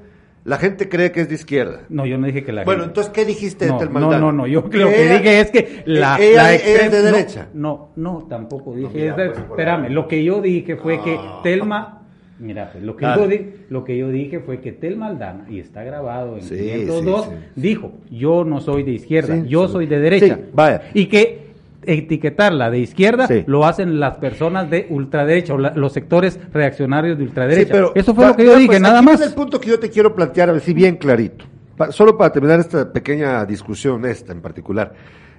[0.45, 1.83] la gente cree que es de izquierda.
[1.89, 3.95] No, yo no dije que la Bueno, gente- entonces, ¿qué dijiste de no, Tel no,
[4.01, 4.19] Maldana?
[4.19, 6.99] no, no, yo Que lo que ella- dije es que la, ella la es de
[6.99, 7.49] no, derecha.
[7.55, 8.91] No, no, tampoco dije.
[8.95, 9.93] mira, es de- pues, espérame, ahí.
[9.93, 11.41] lo que yo dije fue que Ah.
[11.43, 12.03] Telma,
[12.39, 15.61] mira, pues, lo que yo di- lo que yo dije fue que Telma Aldana y
[15.61, 17.61] está grabado en Sí, 502 sí, sí.
[17.61, 19.73] dijo, yo no soy de izquierda, Sí, yo sí.
[19.75, 20.37] soy de derecha.
[20.37, 20.83] Sí, vaya.
[20.95, 21.50] Y que
[21.85, 23.45] etiquetarla de izquierda Sí.
[23.47, 27.73] lo hacen las personas de ultraderecha o la- los sectores reaccionarios de Sí, ultraderecha.
[27.73, 29.17] pero Eso fue va- lo que yo dije, pues, nada más.
[29.19, 31.45] viene el punto que yo te quiero plantear, a ver si bien clarito.
[31.77, 34.93] Pa- solo para terminar esta pequeña discusión, esta en particular.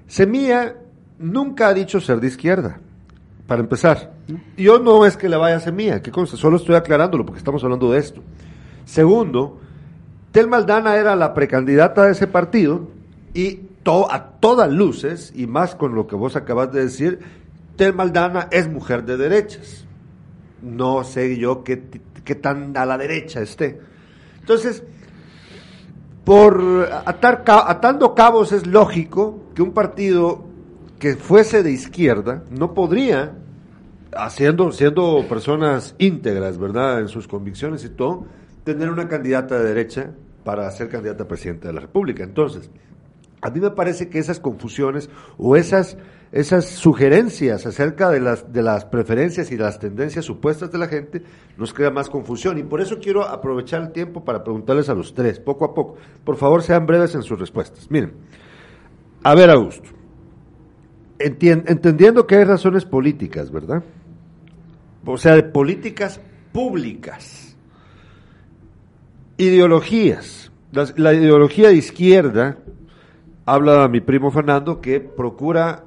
[0.08, 0.74] Semilla
[1.20, 2.80] nunca ha dicho ser de izquierda,
[3.46, 4.12] para empezar.
[4.58, 7.64] Yo no es que le vaya a Semilla, que consta, solo estoy aclarándolo porque estamos
[7.64, 8.22] hablando de esto.
[8.86, 9.60] Segundo,
[10.32, 12.88] Tel Maldana era la precandidata de ese partido
[13.34, 17.20] y a todas luces, y más con lo que vos acabas de decir,
[17.76, 19.86] Tel Maldana es mujer de derechas.
[20.62, 21.78] No sé yo qué,
[22.36, 23.82] tan a la derecha esté.
[24.40, 24.84] Entonces,
[26.24, 30.44] por atar, atando cabos es lógico que un partido
[31.00, 33.34] que fuese de izquierda no podría,
[34.16, 38.28] haciendo, siendo personas íntegras, ¿verdad?, en sus convicciones y todo,
[38.64, 40.12] tener una candidata de derecha
[40.44, 42.24] para ser candidata a presidente de la República.
[42.24, 42.70] Entonces,
[43.42, 45.98] a mí me parece que esas confusiones o esas,
[46.32, 51.24] esas sugerencias acerca de las, de las preferencias y las tendencias supuestas de la gente
[51.58, 52.60] nos crea más confusión.
[52.60, 55.96] Y por eso quiero aprovechar el tiempo para preguntarles a los tres, poco a poco.
[56.24, 57.89] Por favor, sean breves en sus respuestas.
[57.89, 58.14] Miren,
[59.24, 59.89] a ver, Augusto.
[61.18, 63.84] Entendiendo que hay razones políticas, ¿verdad?
[65.06, 66.22] O sea, de políticas
[66.52, 67.56] públicas.
[69.38, 70.52] Ideologías.
[70.96, 72.58] La ideología de izquierda,
[73.52, 75.84] habla mi primo Fernando, que procura,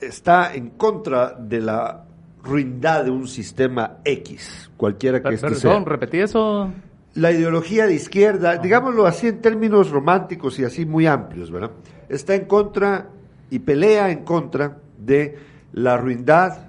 [0.00, 2.04] está en contra de la
[2.42, 5.84] ruindad de un sistema X, cualquiera que este Perdón, sea.
[5.84, 6.72] repetí eso.
[7.14, 11.72] La ideología de izquierda, digámoslo así en términos románticos y así muy amplios, ¿verdad?
[12.08, 13.10] Está en contra
[13.50, 15.36] y pelea en contra de
[15.74, 16.68] la ruindad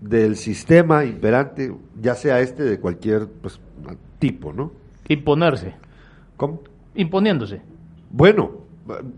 [0.00, 3.60] del sistema imperante, ya sea este de cualquier pues,
[4.18, 4.72] tipo, ¿no?
[5.06, 5.74] Imponerse.
[6.36, 6.60] ¿Cómo?
[6.96, 7.62] Imponiéndose.
[8.10, 8.63] Bueno,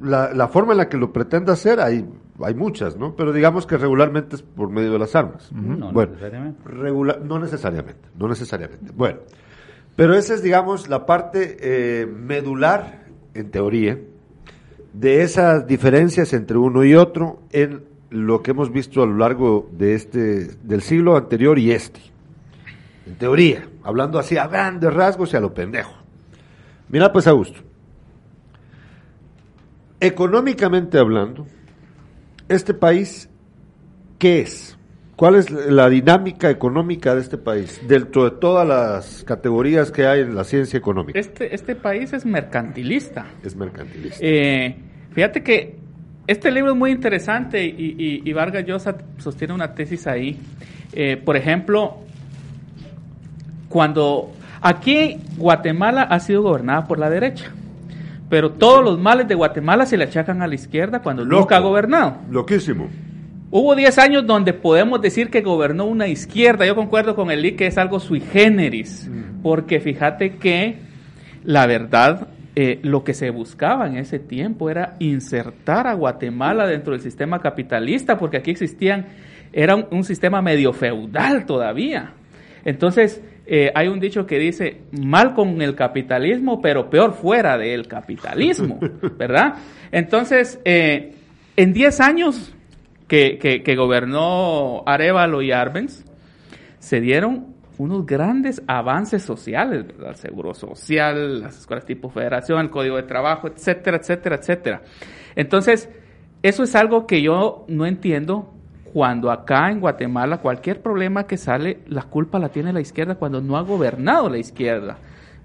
[0.00, 2.06] la, la forma en la que lo pretende hacer hay,
[2.40, 3.16] hay muchas, ¿no?
[3.16, 5.50] Pero digamos que regularmente es por medio de las armas.
[5.52, 6.62] No bueno, necesariamente.
[6.68, 8.92] regular, no necesariamente, no necesariamente.
[8.94, 9.18] Bueno,
[9.96, 13.98] pero esa es, digamos, la parte eh, medular, en teoría,
[14.92, 19.68] de esas diferencias entre uno y otro en lo que hemos visto a lo largo
[19.72, 22.00] de este, del siglo anterior y este.
[23.06, 25.92] En teoría, hablando así a grandes rasgos y a lo pendejo.
[26.88, 27.65] Mira pues, Augusto.
[30.00, 31.46] Económicamente hablando,
[32.48, 33.28] este país,
[34.18, 34.76] ¿qué es?
[35.16, 40.20] ¿Cuál es la dinámica económica de este país, dentro de todas las categorías que hay
[40.20, 41.18] en la ciencia económica?
[41.18, 43.24] Este, este país es mercantilista.
[43.42, 44.18] Es mercantilista.
[44.20, 44.76] Eh,
[45.12, 45.76] fíjate que
[46.26, 50.38] este libro es muy interesante y, y, Vargas Llosa sostiene una tesis ahí.
[50.92, 52.00] Eh, por ejemplo,
[53.70, 57.52] cuando aquí Guatemala ha sido gobernada por la derecha,
[58.28, 61.60] pero todos los males de Guatemala se le achacan a la izquierda cuando nunca ha
[61.60, 62.18] gobernado.
[62.30, 62.88] Loquísimo.
[63.50, 66.66] Hubo 10 años donde podemos decir que gobernó una izquierda.
[66.66, 69.42] Yo concuerdo con el que es algo sui generis, mm.
[69.42, 70.86] porque fíjate que
[71.46, 76.92] la verdad, eh, lo que se buscaba en ese tiempo era insertar a Guatemala dentro
[76.92, 79.06] del sistema capitalista, porque aquí existían,
[79.52, 82.14] era un, sistema medio feudal todavía.
[82.64, 87.86] Entonces, eh, hay un dicho que dice, mal con el capitalismo, pero peor fuera del
[87.86, 88.80] capitalismo,
[89.16, 89.54] ¿verdad?
[89.92, 91.14] Entonces, eh,
[91.56, 92.54] en 10 años
[93.06, 96.04] que, que, gobernó Arevalo y Arbenz,
[96.80, 100.10] se dieron unos grandes avances sociales, ¿verdad?
[100.10, 104.82] El seguro social, las escuelas tipo federación, el código de trabajo, etcétera, etcétera, etcétera.
[105.36, 105.88] Entonces,
[106.42, 108.55] eso es algo que yo no entiendo
[108.92, 113.40] cuando acá en Guatemala cualquier problema que sale, la culpa la tiene la izquierda cuando
[113.40, 114.98] no ha gobernado la izquierda.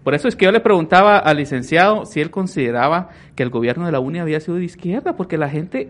[0.03, 3.85] Por eso es que yo le preguntaba al licenciado si él consideraba que el gobierno
[3.85, 5.89] de la UNI había sido de izquierda, porque la gente,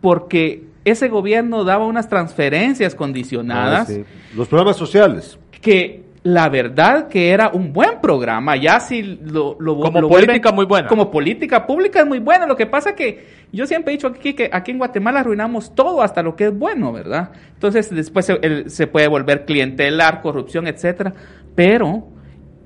[0.00, 3.90] porque ese gobierno daba unas transferencias condicionadas.
[3.90, 4.02] Ah,
[4.36, 5.38] Los programas sociales.
[5.60, 10.64] Que la verdad que era un buen programa, ya si lo, lo Como política muy
[10.64, 10.88] buena.
[10.88, 12.46] Como política pública es muy buena.
[12.46, 16.00] Lo que pasa que yo siempre he dicho aquí que aquí en Guatemala arruinamos todo
[16.00, 17.32] hasta lo que es bueno, ¿verdad?
[17.52, 21.12] Entonces después se, se puede volver clientelar, corrupción, etcétera.
[21.54, 22.08] Pero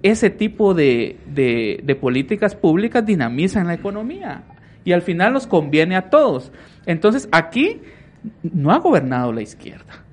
[0.04, 4.44] ese tipo de, de, de políticas públicas dinamizan la economía
[4.84, 6.52] y al final nos conviene a todos.
[6.86, 7.80] Entonces aquí
[8.44, 10.04] no ha gobernado la izquierda.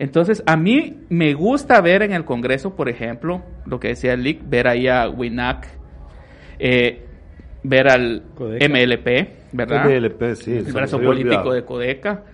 [0.00, 4.22] Entonces, a mí me gusta ver en el Congreso, por ejemplo, lo que decía el
[4.22, 5.68] LIC, ver ahí a WINAC,
[6.58, 7.04] eh,
[7.62, 9.84] ver al MLP, ¿verdad?
[9.84, 10.52] MLP, sí.
[10.52, 12.24] El brazo político de Codeca.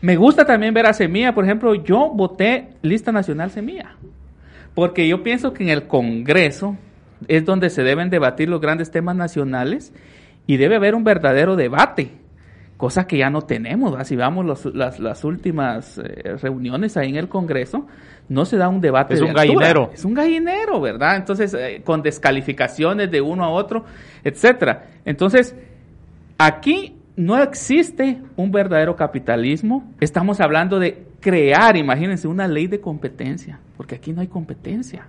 [0.00, 3.94] Me gusta también ver a Semilla, por ejemplo, yo voté Lista Nacional Semilla,
[4.74, 6.76] porque yo pienso que en el Congreso
[7.28, 9.94] es donde se deben debatir los grandes temas nacionales
[10.48, 12.10] y debe haber un verdadero debate
[12.76, 13.94] cosa que ya no tenemos.
[14.06, 17.86] Si vamos las, las, últimas eh, reuniones ahí en el Congreso,
[18.28, 19.14] no se da un debate.
[19.14, 19.90] Es un gallinero.
[19.92, 21.16] Es un gallinero, ¿verdad?
[21.16, 23.84] Entonces, eh, con descalificaciones de uno a otro,
[24.22, 24.86] etcétera.
[25.04, 25.54] Entonces,
[26.38, 29.92] aquí no existe un verdadero capitalismo.
[30.00, 35.06] Estamos hablando de crear, imagínense, una ley de competencia, porque aquí no hay competencia.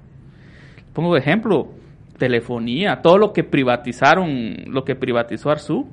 [0.93, 1.69] Pongo de ejemplo,
[2.17, 5.87] telefonía, todo lo que privatizaron, lo que privatizó Arzu,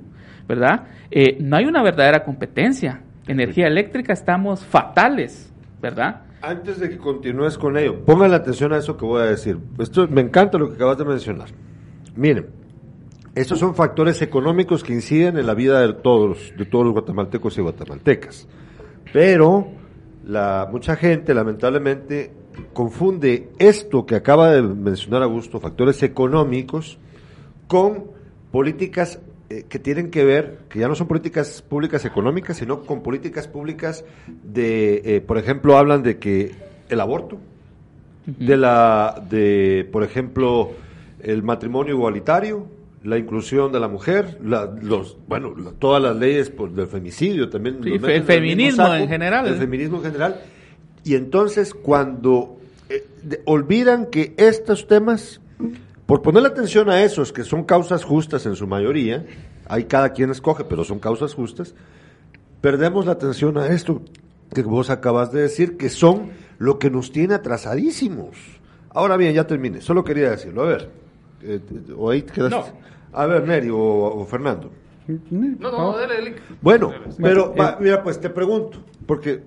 [0.49, 0.85] ¿verdad?
[1.11, 3.03] Eh, no hay una verdadera competencia.
[3.27, 6.23] Energía eléctrica estamos fatales, ¿verdad?
[6.41, 9.59] Antes de que continúes con ello, pongan la atención a eso que voy a decir.
[9.79, 11.49] Esto me encanta lo que acabas de mencionar.
[12.17, 12.47] Miren,
[13.35, 17.57] estos son factores económicos que inciden en la vida de todos, de todos los guatemaltecos
[17.57, 18.49] y guatemaltecas.
[19.13, 19.69] Pero
[20.27, 22.33] la mucha gente, lamentablemente,
[22.73, 26.99] confunde esto que acaba de mencionar Augusto, factores económicos,
[27.67, 28.11] con
[28.51, 29.21] políticas
[29.53, 33.49] eh, que tienen que ver, que ya no son políticas públicas económicas, sino con políticas
[33.49, 36.53] públicas de, eh, por ejemplo, hablan de que
[36.89, 37.39] el aborto,
[38.25, 40.71] de la, de, por ejemplo,
[41.21, 42.67] el matrimonio igualitario,
[43.05, 47.79] la inclusión de la mujer, los, bueno, todas las leyes por, del femicidio también.
[47.85, 49.47] el feminismo en general.
[49.49, 50.41] El feminismo en general.
[51.05, 52.57] Y entonces cuando
[52.89, 53.05] eh,
[53.45, 55.43] olvidan que estos temas
[56.13, 59.25] por poner atención a esos que son causas justas en su mayoría,
[59.67, 61.75] hay cada quien escoge, pero son causas justas,
[62.61, 64.03] perdemos la atención a esto
[64.55, 68.37] que vos acabas de decir, que son lo que nos tiene atrasadísimos.
[68.91, 70.65] Ahora bien, ya terminé, solo quería decirlo.
[70.65, 70.91] A ver,
[71.45, 71.61] eh,
[71.97, 72.75] o ahí quedaste.
[73.15, 74.71] A ver, Neri o, Fernando.
[75.09, 76.37] No, no, dale, dale.
[76.61, 76.93] Bueno,
[77.23, 79.43] pero mira, pues te pregunto, porque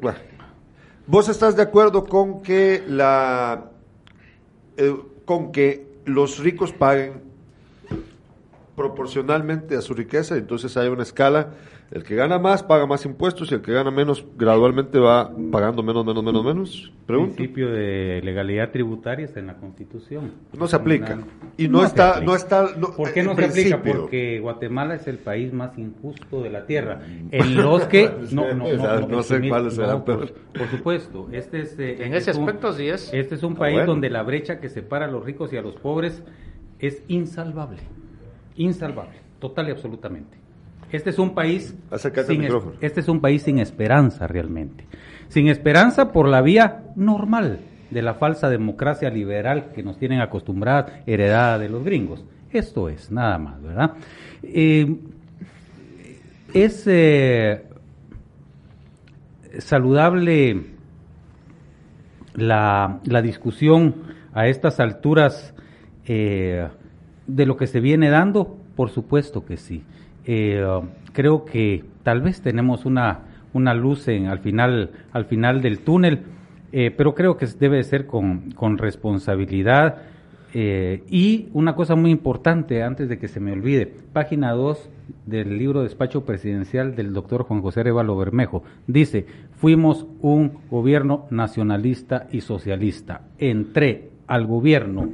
[1.05, 3.69] vos estás de acuerdo con que la
[4.77, 4.95] eh,
[5.25, 7.21] con que los ricos paguen
[8.75, 11.53] proporcionalmente a su riqueza, entonces hay una escala
[11.91, 15.83] el que gana más paga más impuestos y el que gana menos gradualmente va pagando
[15.83, 16.93] menos, menos, menos, menos.
[17.07, 20.31] El principio de legalidad tributaria está en la Constitución.
[20.57, 21.19] No se aplica.
[21.57, 22.67] Y no, está, no está.
[22.97, 23.81] ¿Por qué no se aplica?
[23.81, 27.01] Porque Guatemala es el país más injusto de la tierra.
[27.31, 30.25] En los que no, no, no, no sé cuáles serán, pero
[30.57, 33.13] por, supuesto, este es eh, en ese aspecto sí es.
[33.13, 35.61] Este es un país ah, donde la brecha que separa a los ricos y a
[35.61, 36.23] los pobres
[36.79, 37.81] es insalvable,
[38.55, 40.44] insalvable, total y absolutamente.
[40.91, 41.75] Este es un país
[42.27, 42.75] sin micrófono.
[42.81, 44.85] este es un país sin esperanza realmente.
[45.27, 47.59] Sin esperanza por la vía normal
[47.89, 52.23] de la falsa democracia liberal que nos tienen acostumbradas, heredada de los gringos.
[52.51, 53.93] Esto es, nada más, ¿verdad?
[54.43, 54.95] Eh,
[56.53, 57.63] es eh,
[59.59, 60.61] saludable
[62.33, 63.95] la, la discusión
[64.33, 65.53] a estas alturas
[66.05, 66.67] eh,
[67.25, 68.57] de lo que se viene dando?
[68.75, 69.83] Por supuesto que sí.
[70.25, 70.65] Eh,
[71.13, 73.21] creo que tal vez tenemos una,
[73.53, 76.23] una luz en, al, final, al final del túnel,
[76.71, 80.03] eh, pero creo que debe de ser con, con responsabilidad.
[80.53, 84.89] Eh, y una cosa muy importante, antes de que se me olvide, página 2
[85.25, 89.25] del libro Despacho Presidencial del doctor Juan José Arevalo Bermejo, dice,
[89.57, 93.21] fuimos un gobierno nacionalista y socialista.
[93.37, 95.09] Entré al gobierno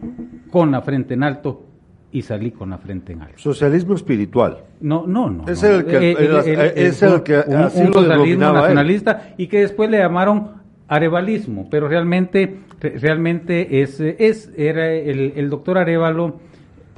[0.51, 1.70] con la frente en alto
[2.13, 3.37] y salí con la frente en alto.
[3.37, 4.57] Socialismo espiritual.
[4.81, 5.47] No, no, no.
[5.47, 9.59] Es el que- el- es el que un, así un lo socialismo nacionalista y que
[9.61, 16.39] después le llamaron arevalismo, pero realmente, re- realmente es, es era el, el doctor Arevalo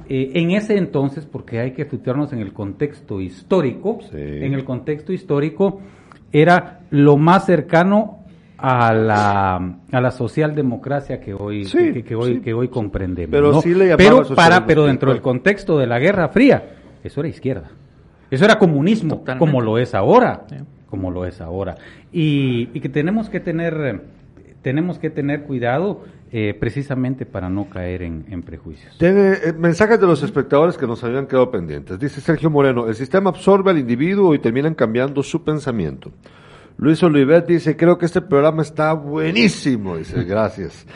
[0.08, 4.16] eh, en ese entonces, porque hay que situarnos en el contexto histórico, Sí.
[4.18, 5.80] en el contexto histórico
[6.32, 8.23] era lo más cercano
[8.66, 12.40] a la, a la socialdemocracia que hoy, Sí, que, que hoy, sí.
[12.40, 13.30] que hoy comprendemos.
[13.30, 13.60] Pero ¿no?
[13.60, 16.64] sí le llamaba pero, socialismo para, pero dentro del contexto de la Guerra Fría,
[17.02, 17.70] eso era izquierda.
[18.30, 19.38] Eso era comunismo, Totalmente.
[19.38, 20.46] como lo es ahora.
[20.88, 21.74] Como lo es ahora.
[22.10, 24.00] Y, y que tenemos que tener,
[24.62, 26.02] tenemos que tener cuidado
[26.32, 28.96] eh, precisamente para no caer en, en prejuicios.
[28.98, 31.98] Tiene eh, mensajes de los espectadores que nos habían quedado pendientes.
[31.98, 36.10] Dice Sergio Moreno, el sistema absorbe al individuo y terminan cambiando su pensamiento.
[36.76, 39.96] Luis Olivet dice, creo que este programa está buenísimo.
[39.96, 40.86] Dice, gracias.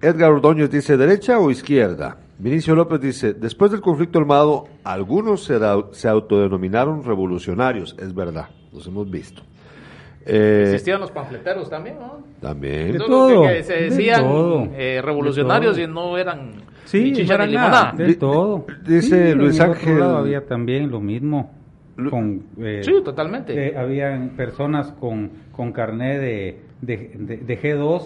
[0.00, 2.18] Edgar Ordóñez dice, ¿derecha o izquierda?
[2.38, 7.96] Vinicio López dice, después del conflicto armado, algunos se, da- se autodenominaron revolucionarios.
[7.98, 9.42] Es verdad, los hemos visto.
[10.24, 12.18] Eh, Existían los panfleteros también, ¿no?
[12.40, 12.92] también.
[12.92, 16.52] De todo, que se de decían todo, eh, revolucionarios de y no eran
[16.84, 18.66] Sí, ni no chicha era ni nada, de todo.
[18.86, 21.57] dice Luis Ángel- había también lo mismo.
[22.10, 23.68] Con, eh, Sí, totalmente.
[23.70, 28.02] eh, habían personas con, con carné de, de, de, de G2,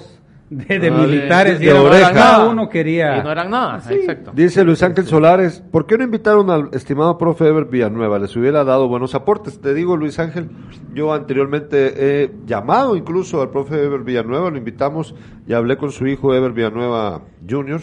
[0.48, 2.12] de, de Ah, militares, de- y de era- oreja.
[2.12, 3.18] cada uno quería...
[3.18, 4.32] Y no eran nada, exacto.
[4.34, 8.18] Dice Luis Ángel Solares, ¿por qué no invitaron al estimado profe Ever Villanueva?
[8.18, 9.60] Les hubiera dado buenos aportes.
[9.60, 10.48] Te digo, Luis Ángel,
[10.94, 15.14] yo anteriormente he llamado incluso al profe Ever Villanueva, lo invitamos
[15.46, 17.80] y hablé con su hijo Ever Villanueva Jr.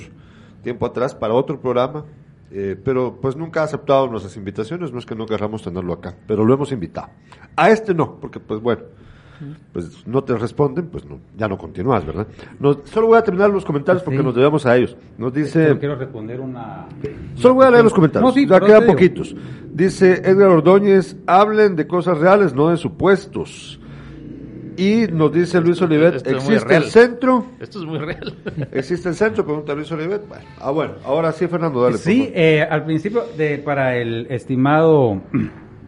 [0.63, 2.05] tiempo atrás para otro programa,
[2.51, 6.15] eh, pero pues nunca ha aceptado nuestras invitaciones, no es que no querramos tenerlo acá,
[6.27, 7.09] pero lo hemos invitado.
[7.55, 8.81] A este no, porque pues bueno,
[9.71, 12.27] pues no te responden, pues no, ya no continúas, ¿verdad?
[12.59, 14.23] Nos- solo voy a terminar los comentarios porque Sí.
[14.25, 14.97] nos debemos a ellos.
[15.17, 15.63] Nos dice...
[15.63, 16.87] Pero quiero responder una...
[17.35, 18.29] Solo voy a leer los comentarios.
[18.29, 19.33] No, sí, ya quedan poquitos.
[19.71, 23.79] Dice Edgar Ordóñez, hablen de cosas reales, no de supuestos.
[24.79, 27.45] Y nos dice Luis Olivet, esto ¿existe el centro?
[27.59, 28.33] Esto es muy real.
[28.71, 29.43] ¿Existe el centro?
[29.43, 30.25] Pregunta Luis Olivet.
[30.25, 31.97] Bueno, ah, bueno, ahora sí, Fernando, dale.
[31.97, 35.15] Sí, eh, al principio, de, para el estimado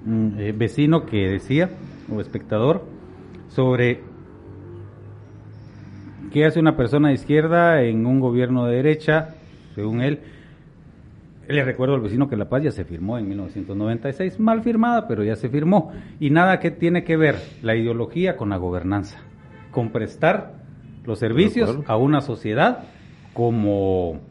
[0.03, 1.69] mm, eh, vecino que decía,
[2.13, 2.83] o espectador,
[3.47, 4.01] sobre
[6.33, 9.35] qué hace una persona de izquierda en un gobierno de derecha,
[9.73, 10.19] según él.
[11.51, 15.23] Le recuerdo al vecino que la paz ya se firmó en 1996, mal firmada, pero
[15.23, 15.91] ya se firmó.
[16.19, 19.19] Y nada que tiene que ver la ideología con la gobernanza,
[19.71, 20.53] con prestar
[21.05, 22.85] los servicios a una sociedad
[23.33, 24.21] como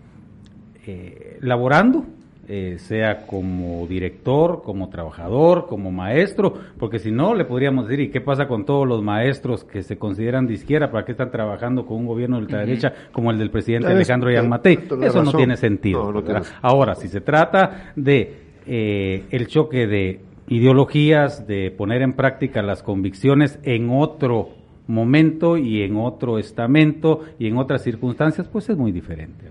[0.87, 2.07] eh, laborando,
[2.53, 8.11] eh, sea como director, como trabajador, como maestro, porque si no le podríamos decir, ¿y
[8.11, 10.91] qué pasa con todos los maestros que se consideran de izquierda?
[10.91, 14.33] ¿Para qué están trabajando con un gobierno de ultraderecha como el del presidente Es- Alejandro
[14.33, 14.79] Yanmatei?
[15.03, 16.11] Eso no tiene sentido.
[16.13, 16.23] No,
[16.61, 18.35] Ahora, si se trata de
[18.67, 24.49] eh, el choque de ideologías, de poner en práctica las convicciones en otro
[24.89, 29.47] momento y en otro estamento y en otras circunstancias, pues es muy diferente.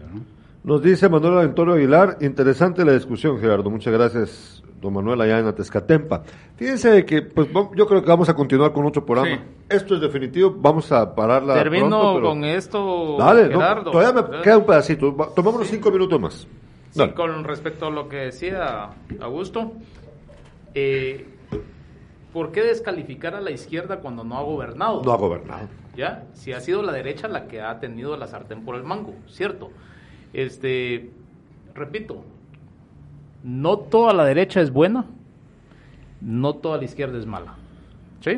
[0.64, 0.74] ¿No?
[0.74, 3.70] Nos dice Manuel Antonio Aguilar, interesante la discusión, Gerardo.
[3.70, 6.24] Muchas gracias, don Manuel, allá en Atezcatempa.
[6.56, 9.36] Fíjense que, pues yo creo que vamos a continuar con otro programa.
[9.38, 9.42] Sí.
[9.70, 11.54] Esto es definitivo, vamos a pararla.
[11.56, 13.92] Termino pronto, pero- con esto, Dale, no, Gerardo.
[13.92, 15.16] todavía me queda un pedacito.
[15.36, 16.48] Tomémonos cinco minutos más.
[16.92, 18.90] Sí, con respecto a lo que decía
[19.22, 19.74] Augusto,
[20.74, 21.26] eh,
[22.34, 25.02] ¿por qué descalificar a la izquierda cuando no ha gobernado?
[25.04, 25.68] No ha gobernado.
[25.96, 26.24] ¿Ya?
[26.34, 29.70] Si ha sido la derecha la que ha tenido la sartén por el mango, ¿cierto?
[30.34, 31.10] Este,
[31.74, 32.24] repito,
[33.44, 35.06] no toda la derecha es buena,
[36.22, 37.56] no toda la izquierda es mala.
[38.22, 38.32] ¿Sí?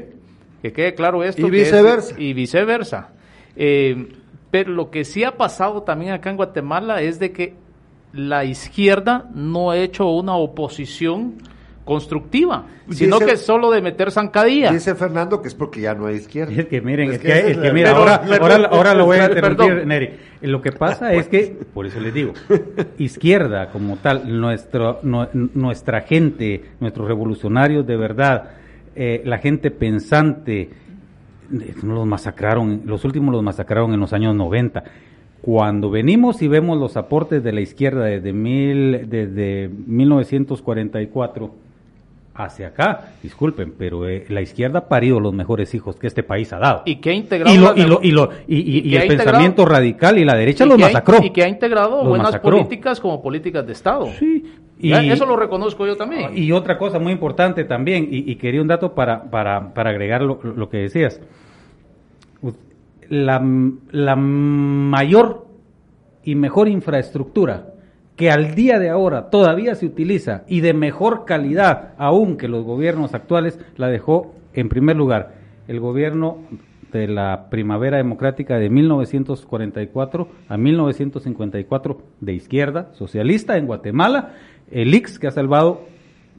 [0.62, 1.48] Que quede claro esto.
[1.48, 2.16] Y que es- viceversa.
[2.20, 3.10] y viceversa.
[3.56, 4.08] Eh,
[4.52, 7.56] pero lo que sí ha pasado también acá en Guatemala es de que
[8.14, 11.36] la izquierda no ha hecho una oposición
[11.86, 14.72] constructiva, sino Dice- que solo de meter zancadilla.
[14.72, 16.54] Dice Fernando que es porque ya no hay izquierda.
[16.54, 18.22] Es que miren, Es es, que que, esa es es que la- mira, Pero- ahora,
[18.28, 20.10] pero- ahora, ahora lo voy a interrumpir, Neri.
[20.42, 22.34] Lo que pasa es que, por eso les digo,
[22.98, 28.52] izquierda como tal, nuestro, no- nuestra gente, nuestros revolucionarios de verdad,
[28.96, 30.70] eh, la gente pensante,
[31.84, 34.84] no los masacraron, los últimos los masacraron en los años 90.
[35.42, 41.54] Cuando venimos y vemos los aportes de la izquierda desde, mil, desde 1944
[42.34, 46.52] hacia acá, disculpen, pero eh, la izquierda ha parido los mejores hijos que este país
[46.54, 46.84] ha dado.
[46.86, 50.66] Y que ha integrado Y, lo- y, lo- lo- el pensamiento radical y la derecha
[50.66, 51.18] los ha- masacró.
[51.22, 52.52] y que ha integrado Los buenas masacró.
[52.58, 54.08] políticas como políticas de Estado.
[54.18, 54.46] Sí.
[54.80, 56.36] Y- eso lo reconozco yo también.
[56.36, 60.40] Y otra cosa muy importante también, y, quería un dato para, para, para agregar lo,
[60.44, 61.20] lo que decías.
[63.10, 63.44] La,
[63.92, 65.46] la mayor
[66.24, 67.71] y mejor infraestructura
[68.22, 72.64] que al día de ahora todavía se utiliza y de mejor calidad aún que los
[72.64, 75.34] gobiernos actuales, la dejó en primer lugar
[75.68, 76.38] el gobierno
[76.92, 84.34] de la primavera democrática de 1944 a 1954 de izquierda, socialista en Guatemala,
[84.70, 85.82] el IX que ha salvado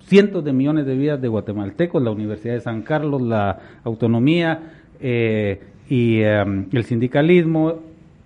[0.05, 5.61] cientos de millones de vidas de guatemaltecos, la Universidad de San Carlos, la autonomía eh,
[5.89, 7.80] y eh, el sindicalismo,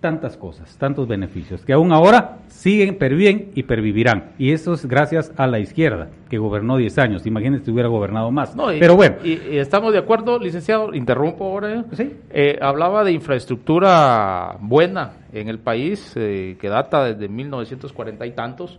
[0.06, 4.34] tantas cosas, tantos beneficios, que aún ahora siguen, perviven y pervivirán.
[4.38, 7.26] Y eso es gracias a la izquierda, que gobernó 10 años.
[7.26, 8.54] Imagínense si hubiera gobernado más.
[8.54, 11.84] No, y- Pero bueno, Y, y estamos de acuerdo, licenciado, interrumpo ahora.
[11.92, 12.14] Sí.
[12.30, 18.78] Eh, hablaba de infraestructura buena en el país, eh, que data desde 1940 y tantos.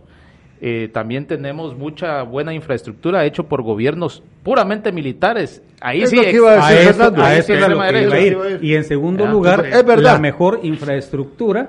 [0.60, 5.62] Eh, también tenemos mucha buena infraestructura hecho por gobiernos puramente militares.
[5.80, 7.84] Ahí Es sí, lo que iba a a decir eso, a eso lo que iba
[7.86, 8.20] a derecha.
[8.20, 8.58] ir.
[8.62, 10.14] Y en segundo Ya, lugar, es verdad.
[10.14, 11.68] la mejor infraestructura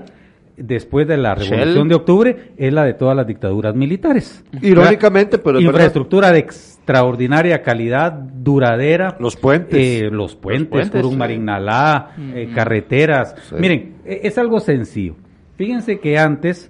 [0.57, 1.49] después de la Shell.
[1.51, 4.43] Revolución de Octubre es la de todas las dictaduras militares.
[4.61, 5.77] Irónicamente, pero es verdad.
[5.77, 9.15] infraestructura de extraordinaria calidad, duradera.
[9.19, 9.79] Los puentes.
[9.79, 11.17] Eh, los puentes, puentes, Curún sí.
[11.17, 13.35] Marinalá, eh, carreteras.
[13.49, 13.55] Sí.
[13.59, 15.15] Miren, e- es algo sencillo.
[15.55, 16.69] Fíjense que antes,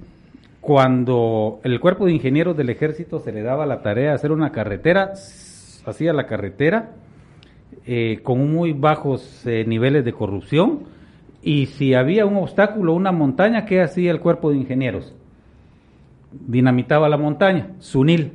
[0.62, 4.52] cuando el cuerpo de ingenieros del ejército se le daba la tarea de hacer una
[4.52, 5.14] carretera,
[5.86, 6.92] hacía la carretera
[7.86, 10.80] eh, con muy bajos eh, niveles de corrupción.
[11.42, 15.14] Y si había un obstáculo, una montaña, ¿qué hacía el cuerpo de ingenieros?
[16.32, 18.34] Dinamitaba la montaña, Sunil.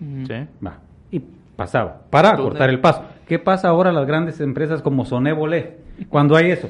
[0.00, 0.34] Sí.
[0.66, 0.80] Va,
[1.12, 1.22] y
[1.56, 2.44] pasaba, para Túnel.
[2.44, 3.04] cortar el paso.
[3.28, 5.76] ¿Qué pasa ahora a las grandes empresas como Sonébolé
[6.08, 6.68] cuando hay eso?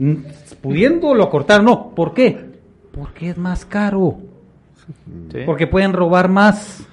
[0.00, 0.14] Mm,
[0.60, 1.90] Pudiéndolo cortar, no.
[1.94, 2.49] ¿Por qué?
[2.92, 4.18] Porque es más caro.
[5.32, 5.40] Sí.
[5.46, 6.86] Porque pueden robar más.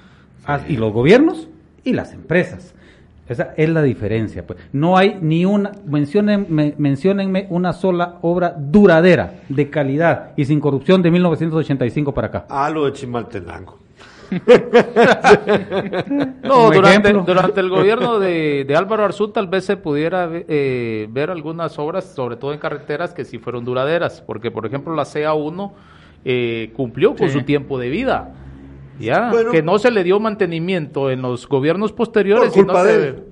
[0.44, 1.48] Ah, Y los gobiernos
[1.84, 2.74] y las empresas.
[3.28, 4.46] Esa es la diferencia.
[4.46, 4.58] Pues.
[4.72, 11.02] No hay ni una, menciónenme, menciónenme una sola obra duradera, de calidad y sin corrupción
[11.02, 12.46] de 1985 para acá.
[12.48, 13.78] Ah, lo de Chimaltenango.
[16.42, 21.30] No, durante, durante el gobierno de, de Álvaro Arzú tal vez se pudiera eh, ver
[21.30, 25.72] algunas obras, sobre todo en carreteras, que sí fueron duraderas, porque por ejemplo la CA1
[26.24, 27.38] eh, cumplió con Sí.
[27.38, 28.34] su tiempo de vida,
[28.98, 29.50] ya Bueno.
[29.50, 32.50] que no se le dio mantenimiento en los gobiernos posteriores.
[32.50, 33.22] Por y no culpa se- de él.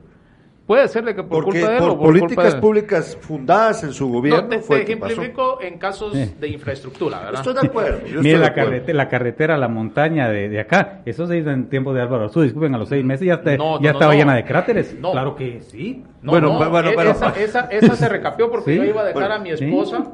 [0.67, 2.61] Puede ser de que por Porque culpa de él por, o por culpa políticas de-
[2.61, 5.13] públicas fundadas en su gobierno No, te, fue te que pasó.
[5.13, 6.35] ejemplifico en casos Sí.
[6.41, 7.35] de infraestructura, ¿verdad?
[7.35, 7.99] Estoy de acuerdo.
[8.01, 8.71] yo Mire estoy de la, acuerdo.
[8.71, 11.03] carrete- la carretera, la montaña de, de acá.
[11.07, 12.43] Eso se hizo en tiempo de Álvaro Arzú.
[12.43, 14.19] Disculpen, a los seis meses ya, No, no, ya no, estaba no.
[14.19, 14.97] llena de cráteres.
[14.99, 15.13] No.
[15.13, 16.03] Claro que sí.
[16.23, 17.11] No, Bueno, no, bueno, bueno, e- bueno.
[17.13, 18.77] esa, esa, esa se recapió porque Sí.
[18.79, 19.65] yo iba a dejar Bueno, a mi sí.
[19.67, 20.05] esposa,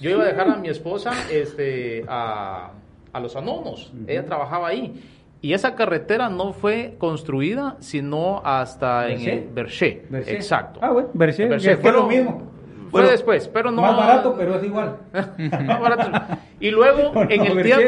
[0.00, 2.70] yo iba a dejar a mi esposa este, a,
[3.12, 4.94] a los anonos, ella trabajaba ahí.
[5.40, 9.32] Y esa carretera no fue construida sino hasta en ¿Berché?
[9.34, 10.06] el Berché.
[10.10, 10.32] Berché.
[10.34, 10.80] Exacto.
[10.82, 12.50] Ah, bueno, Berché, Berché fue lo mismo.
[12.90, 13.82] Fue Bueno, después, pero no.
[13.82, 14.96] Más barato, pero es igual.
[15.12, 16.10] Más barato.
[16.58, 17.80] Y luego, No, en el, Berché tiemp-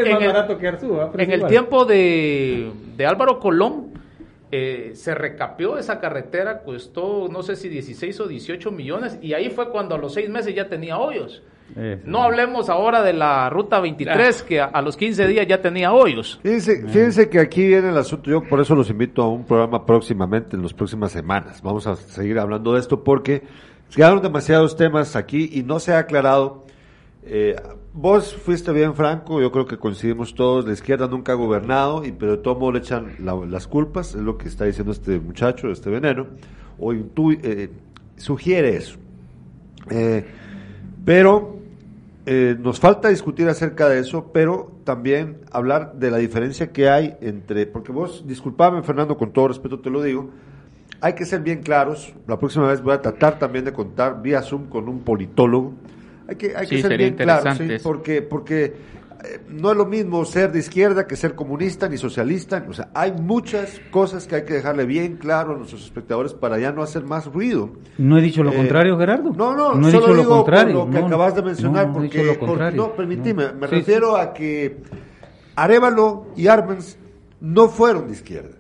[1.16, 3.86] es en el- tiempo de, de Álvaro Colón,
[4.53, 9.48] eh, se recapió esa carretera, costó no sé si 16 o 18 millones, y ahí
[9.51, 11.42] fue cuando a los seis meses ya tenía hoyos.
[11.76, 12.02] Eso.
[12.04, 15.92] No hablemos ahora de la ruta 23, que a, a los 15 días ya tenía
[15.92, 16.40] hoyos.
[16.42, 19.86] Fíjense, fíjense que aquí viene el asunto, yo por eso los invito a un programa
[19.86, 21.62] próximamente, en las próximas semanas.
[21.62, 23.42] Vamos a seguir hablando de esto porque
[23.94, 26.64] quedaron demasiados temas aquí y no se ha aclarado.
[27.22, 27.54] Eh,
[27.92, 32.12] vos fuiste bien franco, yo creo que coincidimos todos, la izquierda nunca ha gobernado, y
[32.12, 35.20] pero de todo modo le echan la- las culpas, es lo que está diciendo este
[35.20, 36.26] muchacho, este veneno,
[36.78, 37.70] o intu- eh,
[38.16, 38.96] sugiere eso.
[39.90, 40.24] Eh,
[41.04, 41.58] pero
[42.32, 47.16] eh, nos falta discutir acerca de eso, pero también hablar de la diferencia que hay
[47.20, 50.30] entre, porque vos, disculpame Fernando, con todo respeto te lo digo,
[51.00, 54.42] hay que ser bien claros, la próxima vez voy a tratar también de contar vía
[54.42, 55.74] Zoom con un politólogo,
[56.28, 57.66] hay que, hay que ser bien claros, ¿sí?
[57.82, 58.74] porque, porque
[59.48, 62.64] no es lo mismo ser de izquierda que ser comunista ni socialista.
[62.68, 66.58] O sea, hay muchas cosas que hay que dejarle bien claro a nuestros espectadores para
[66.58, 67.70] ya no hacer más ruido.
[67.98, 69.32] No he dicho lo Eh, contrario, Gerardo.
[69.34, 70.74] No, no, no he solo dicho lo digo contrario.
[70.80, 72.76] por lo que no, acabas de mencionar, no, no he porque, dicho lo contrario.
[72.82, 74.78] no, permíteme, me Sí, refiero a que
[75.56, 76.98] Arevalo y Armens
[77.40, 78.56] no fueron de izquierda.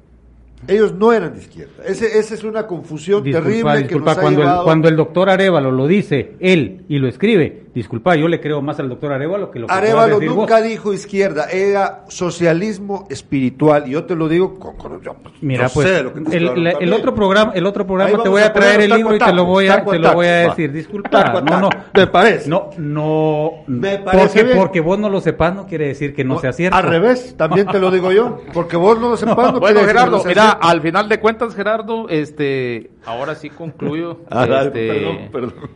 [0.68, 1.72] Ellos no eran de izquierda.
[1.86, 4.60] Ese, esa es una confusión Disculpa, terrible disculpa, que nos ha cuando, llevado...
[4.60, 8.60] el, cuando el doctor Arevalo lo dice él y lo escribe, disculpa, yo le creo
[8.60, 10.64] más al doctor Arevalo que lo que Arevalo nunca vos.
[10.64, 13.84] dijo izquierda, era socialismo espiritual.
[13.88, 14.76] Y yo te lo digo con...
[14.76, 17.52] con- yo, pues, Mira, yo pues, sé lo que te el, la- el otro programa,
[17.54, 19.84] el otro programa te voy a a traer el libro y te lo voy a,
[19.84, 20.72] te lo voy a decir.
[20.72, 21.70] Disculpa, no, no.
[21.92, 22.48] ¿Te parece?
[22.50, 24.58] no, no, Me parece porque, bien.
[24.58, 26.76] porque vos no lo sepas no quiere decir que no, sea cierto.
[26.76, 28.38] Al revés, también te lo digo yo.
[28.52, 30.80] Porque vos no lo sepas, no, Bueno, quiere decir que Gerardo, no sea mira, al
[30.80, 34.20] final de cuentas, Gerardo, este, ahora sí concluyo.
[34.30, 35.70] Ah, este, perdón, perdón.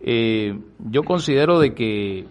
[0.00, 0.58] eh,
[0.90, 2.26] yo considero de que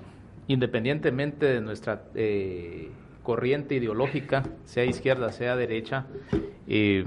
[0.47, 2.89] independientemente de nuestra eh,
[3.23, 6.07] corriente ideológica, sea izquierda, sea derecha,
[6.67, 7.05] eh,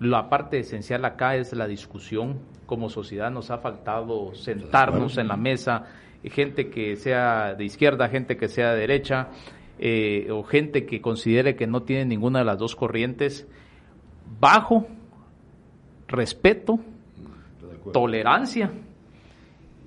[0.00, 2.40] la parte esencial acá es la discusión.
[2.66, 5.84] Como sociedad nos ha faltado sentarnos en la mesa,
[6.24, 9.28] gente que sea de izquierda, gente que sea de derecha,
[9.78, 13.46] eh, o gente que considere que no tiene ninguna de las dos corrientes,
[14.40, 14.86] bajo
[16.08, 16.78] respeto,
[17.92, 18.70] tolerancia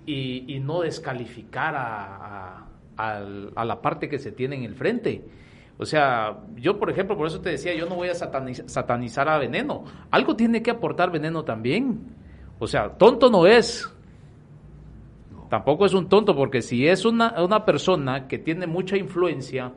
[0.06, 2.66] y, y no descalificar a,
[2.98, 5.24] a- la parte que se tiene en el frente.
[5.80, 9.30] O sea, yo por ejemplo, por eso te decía, yo no voy a sataniz- satanizar
[9.30, 9.84] a Veneno.
[10.10, 12.00] Algo tiene que aportar Veneno también.
[12.60, 13.88] O sea, tonto no es.
[15.50, 19.72] Tampoco es un tonto, porque si es una, una persona que tiene mucha influencia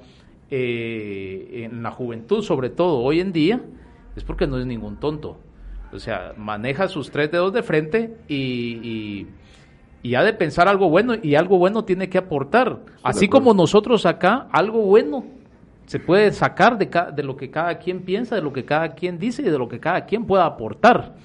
[0.50, 3.61] eh, en la juventud, sobre todo hoy en día,
[4.16, 5.38] es porque no es ningún tonto.
[5.92, 9.26] O sea, maneja sus tres dedos de frente y, y,
[10.02, 12.78] y ha de pensar algo bueno y algo bueno tiene que aportar.
[13.02, 15.24] Así como nosotros acá, algo bueno
[15.86, 18.94] se puede sacar de, ca- de lo que cada quien piensa, de lo que cada
[18.94, 21.16] quien dice y de lo que cada quien pueda aportar.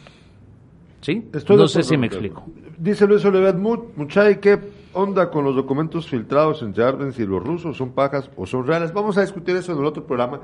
[1.02, 1.28] ¿Sí?
[1.34, 2.44] Estoy no sé si me explico.
[2.78, 3.24] Dice Luis
[3.56, 4.60] "Mu- Muchay, ¿qué
[4.94, 7.78] onda con los documentos filtrados entre Arbenz y los rusos?
[7.78, 8.92] ¿Son pajas o son reales?
[8.92, 10.40] Vamos a discutir eso en el otro programa.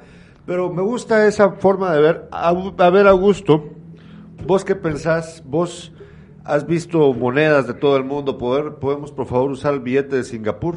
[0.45, 2.27] Pero me gusta esa forma de ver.
[2.31, 3.69] A, a ver, Augusto,
[4.45, 5.43] ¿vos qué pensás?
[5.45, 5.91] ¿Vos
[6.43, 8.37] has visto monedas de todo el mundo?
[8.37, 10.75] ¿Poder, ¿Podemos, por favor, usar el billete de Singapur?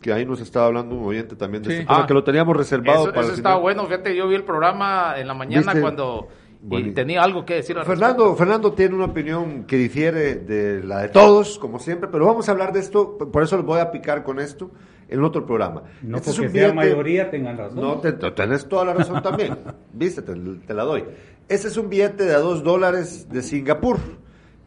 [0.00, 1.74] Que ahí nos estaba hablando un oyente también de Sí.
[1.74, 2.06] este tema, Ah.
[2.06, 3.60] que lo teníamos reservado Eso, para eso final.
[3.60, 5.80] bueno, fíjate, yo vi el programa en la mañana ¿Viste?
[5.80, 6.28] cuando
[6.70, 11.00] y tenía algo que decir al Fernando, Fernando tiene una opinión que difiere de la
[11.02, 13.90] de todos, como siempre, pero vamos a hablar de esto, por eso les voy a
[13.90, 14.70] picar con esto
[15.12, 15.82] en otro programa.
[16.02, 17.80] No Este es porque un sea billete- mayoría tengan razón.
[17.80, 19.56] No, te- te- tenés toda la razón también.
[19.92, 21.04] Viste, te, te la doy.
[21.48, 23.98] Este es un billete de a dos dólares de Singapur.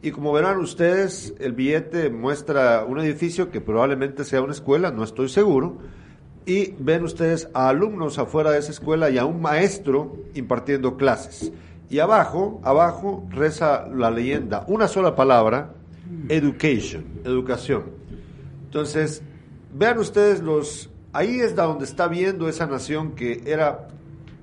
[0.02, 5.02] Y como verán ustedes, el billete muestra un edificio que probablemente sea una escuela, no
[5.02, 5.78] estoy seguro.
[6.44, 11.50] Y ven ustedes a alumnos afuera de esa escuela y a un maestro impartiendo clases.
[11.90, 15.72] Y abajo, abajo reza la leyenda, una sola palabra,
[16.28, 17.84] education, educación.
[18.64, 19.22] Entonces,
[19.76, 23.88] vean ustedes los, ahí es donde está viendo esa nación que era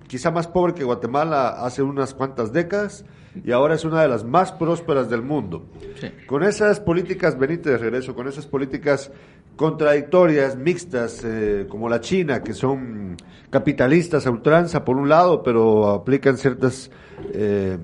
[0.08, 3.04] quizá más pobre que Guatemala hace unas cuantas décadas
[3.44, 5.66] y ahora es una de las más prósperas del mundo.
[6.00, 6.12] Sí.
[6.28, 9.12] Con esas políticas, venite de regreso, con esas políticas
[9.56, 13.18] contradictorias, mixtas, eh, como la China, que son
[13.50, 16.92] capitalistas a ultranza por un lado, pero aplican ciertas
[17.34, 17.80] eh,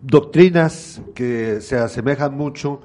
[0.00, 2.80] doctrinas que se asemejan mucho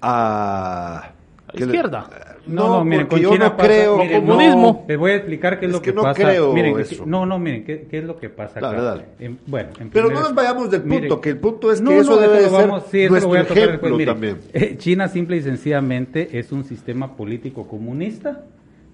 [0.00, 1.12] a...
[1.48, 2.29] A la izquierda.
[2.54, 3.96] No, no, miren, porque con yo China no pasa- creo...
[3.98, 4.84] miren, no, comunismo.
[4.88, 6.22] Les voy a explicar qué es, Es lo que que, no pasa.
[6.22, 7.06] creo miren, eso.
[7.06, 8.70] no, no, miren, ¿qué, qué es lo que pasa acá?
[8.72, 9.04] Dale, dale.
[9.18, 11.78] En- bueno, en Pero primer- no nos vayamos del punto, Miren, que el punto es
[11.80, 13.56] que no, eso no, debe de ser vamos- sí, eso lo nuestro voy a tocar
[13.58, 13.92] ejemplo después.
[13.92, 14.36] Miren, también.
[14.52, 18.44] eh, China simple y sencillamente es un sistema político comunista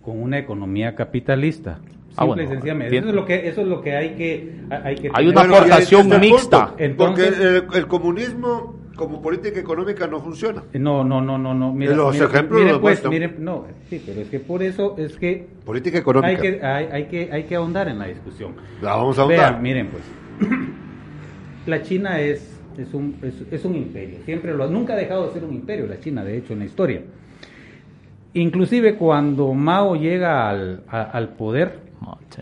[0.02, 1.78] con una economía capitalista.
[1.78, 2.96] Simple Ah, bueno, y sencillamente.
[2.96, 5.46] Eso es lo que, eso es lo que hay que, hay que Hay tener.
[5.46, 6.66] una aportación mixta.
[6.68, 10.64] punto, Entonces- porque el, el comunismo como política económica no funciona.
[10.72, 11.72] No, no, no, no, no.
[11.72, 14.96] Mira, Los mira, ejemplos miren, los pues, miren, no, sí, pero es que por eso
[14.98, 16.28] es que Política económica.
[16.28, 18.54] hay que, hay, hay que, hay que ahondar en la discusión.
[18.82, 19.52] La vamos a ahondar.
[19.52, 20.02] Vean, miren pues,
[21.66, 25.32] la China es, es, un, es, es un imperio, siempre lo, nunca ha dejado de
[25.34, 27.02] ser un imperio la China, de hecho, en la historia.
[28.34, 31.80] Inclusive cuando Mao llega al, a- al poder,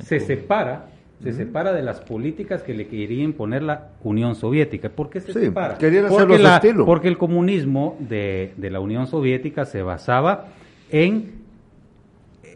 [0.01, 0.87] se separa,
[1.25, 4.89] se separa de las políticas que le quería imponer la Unión Soviética.
[4.89, 5.79] ¿Por qué se Sí, separa?
[5.79, 10.47] querían porque, la- porque el comunismo de, de la Unión Soviética se basaba
[10.91, 11.33] en,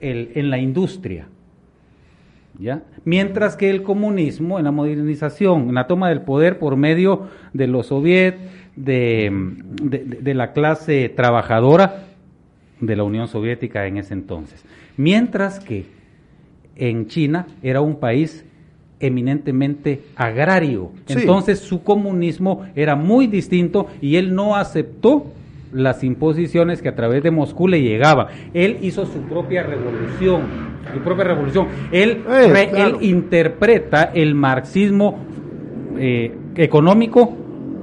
[0.00, 1.26] el, en la industria.
[2.60, 2.82] ¿Ya?
[3.04, 7.66] Mientras que el comunismo en la modernización, en la toma del poder por medio de
[7.68, 7.88] los
[8.74, 9.30] de-
[9.82, 12.04] de- de la clase trabajadora,
[12.80, 14.64] de la Unión Soviética en ese entonces.
[14.96, 15.86] Mientras que
[16.76, 18.44] en China era un país
[19.00, 20.90] eminentemente agrario.
[21.06, 21.14] Sí.
[21.20, 25.26] Entonces su comunismo era muy distinto y él no aceptó
[25.72, 28.28] las imposiciones que a través de Moscú le llegaban.
[28.54, 30.42] Él hizo su propia revolución,
[30.94, 31.66] su propia revolución.
[31.92, 32.98] Él, Eh, re- claro.
[33.00, 35.18] él interpreta el marxismo
[35.98, 37.36] eh, económico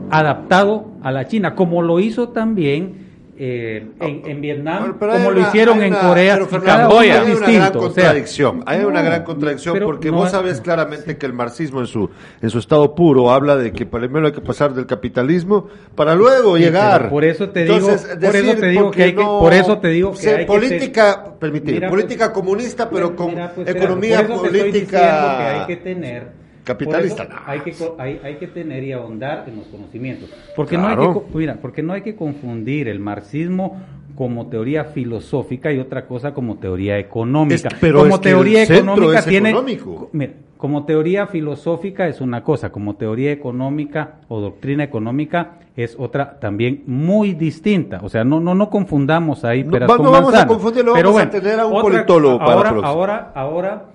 [0.09, 3.04] adaptado a la China, como lo hizo también
[3.37, 6.33] eh, en, en Vietnam, Pero- como lo hicieron en una- Corea.
[6.35, 8.63] pero, Fernando, uno hay una gran contradicción.
[8.65, 11.87] hay una no, gran contradicción porque no vos es- sabes claramente que el marxismo en
[11.87, 12.09] su
[12.41, 16.55] en su estado puro habla de que primero hay que pasar del capitalismo para luego
[16.55, 17.09] Sí, llegar.
[17.09, 19.87] por eso te digo- Entonces, por eso te digo que hay que- por eso te
[19.89, 23.67] digo que hay que política, permitime, Mira, política pues, comunista, pero Mira, con mira, pues,
[23.67, 29.45] economía política que hay que tener capitalista, hay que hay, hay que tener y ahondar
[29.47, 30.29] en los conocimientos.
[30.55, 33.81] Porque no hay que mira porque no hay que confundir el marxismo
[34.15, 37.67] como teoría filosófica y otra cosa como teoría económica.
[37.69, 39.55] Es pero como es que teoría el económica es tiene
[40.13, 46.39] mira, como teoría filosófica es una cosa, como teoría económica o doctrina económica es otra
[46.39, 47.99] también muy distinta.
[48.03, 50.93] O sea, no no no confundamos ahí No, peras va- con no vamos a confundirlo,
[50.93, 53.85] Pero vamos a bueno, tener a un otra- politólogo para ahora, ahora, ahora,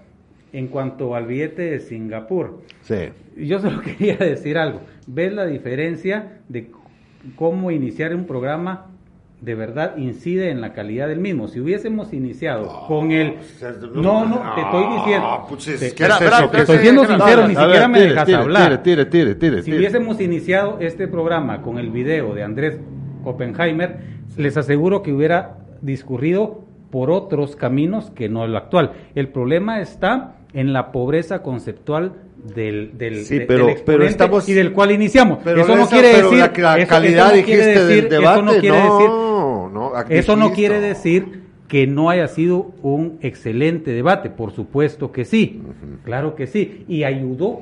[0.53, 3.11] en cuanto al billete de Singapur, Sí.
[3.37, 4.81] yo solo quería decir algo.
[5.07, 6.71] ¿Ves la diferencia de
[7.37, 8.87] cómo iniciar un programa
[9.41, 11.49] de verdad incide en la calidad del mismo?
[11.49, 13.37] Si hubiésemos iniciado con el...
[13.95, 15.47] No, no, te estoy diciendo.
[15.49, 16.49] Pues, es- Te- ¿qué te- es te- eso?
[16.51, 18.83] te ¿Qué estoy siendo sincero, ni ver, siquiera me tire, dejas tire, hablar.
[18.83, 22.79] Tire, tire, tire, Si hubiésemos iniciado este programa con el video de Andrés
[23.25, 23.99] Oppenheimer,
[24.37, 28.93] les aseguro que hubiera discurrido por otros caminos que no lo actual.
[29.15, 32.13] El problema está en la pobreza conceptual
[32.55, 35.39] del, del, Sí, de- pero- del pero exponente estamos- y del cual iniciamos.
[35.45, 38.03] Pero eso no esa- quiere decir la, la eso- calidad eso no quiere dijiste decir-
[38.03, 38.41] del debate.
[38.41, 43.19] Eso no quiere no, decir no, eso no quiere decir que no haya sido un
[43.21, 45.63] excelente debate, por supuesto que sí,
[46.05, 47.61] claro que sí, y ayudó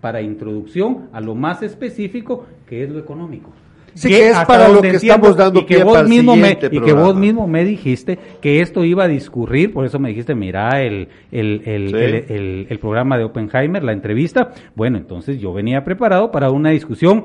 [0.00, 3.50] para introducción a lo más específico que es lo económico.
[3.94, 6.36] Sí, que es para lo que estamos dando y que pie vos para el mismo
[6.36, 10.10] me, y que vos mismo me dijiste que esto iba a discurrir, por eso me
[10.10, 11.94] dijiste, mira el, el, el, Sí.
[11.96, 16.70] el, el- el programa de Oppenheimer, la entrevista, bueno, entonces yo venía preparado para una
[16.70, 17.24] discusión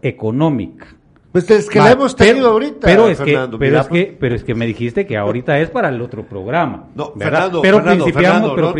[0.00, 0.86] económica.
[1.32, 3.58] Pues es que Va, la hemos pero- tenido ahorita, Pero es, Fernando.
[3.58, 6.24] que, pero, es que, pero es que me dijiste que ahorita es para el otro
[6.24, 6.88] programa.
[6.94, 7.30] No, ¿verdad?
[7.50, 8.78] Fernando, pero Fernando, principiamos, Fernando, pero no te-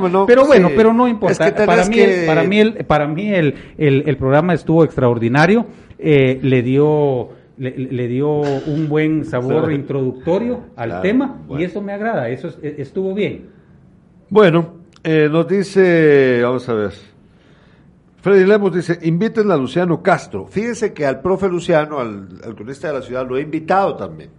[0.00, 0.24] con, no, él.
[0.26, 0.74] pero bueno, sí.
[0.76, 1.54] pero no Es importa.
[1.54, 4.82] que para, mí, que- el, para mí, el, para mí el, el, el programa estuvo
[4.82, 5.66] extraordinario.
[5.98, 11.62] eh, le dio le, le dio un buen sabor introductorio al Claro, tema bueno.
[11.62, 12.28] y eso me agrada.
[12.28, 13.46] Eso es- estuvo bien.
[14.28, 16.90] Bueno, eh, nos dice, vamos a ver.
[18.20, 20.46] Freddy Lemos dice, inviten a Luciano Castro.
[20.46, 24.30] Fíjense que al profe Luciano, al, al cronista de la ciudad, lo he invitado también.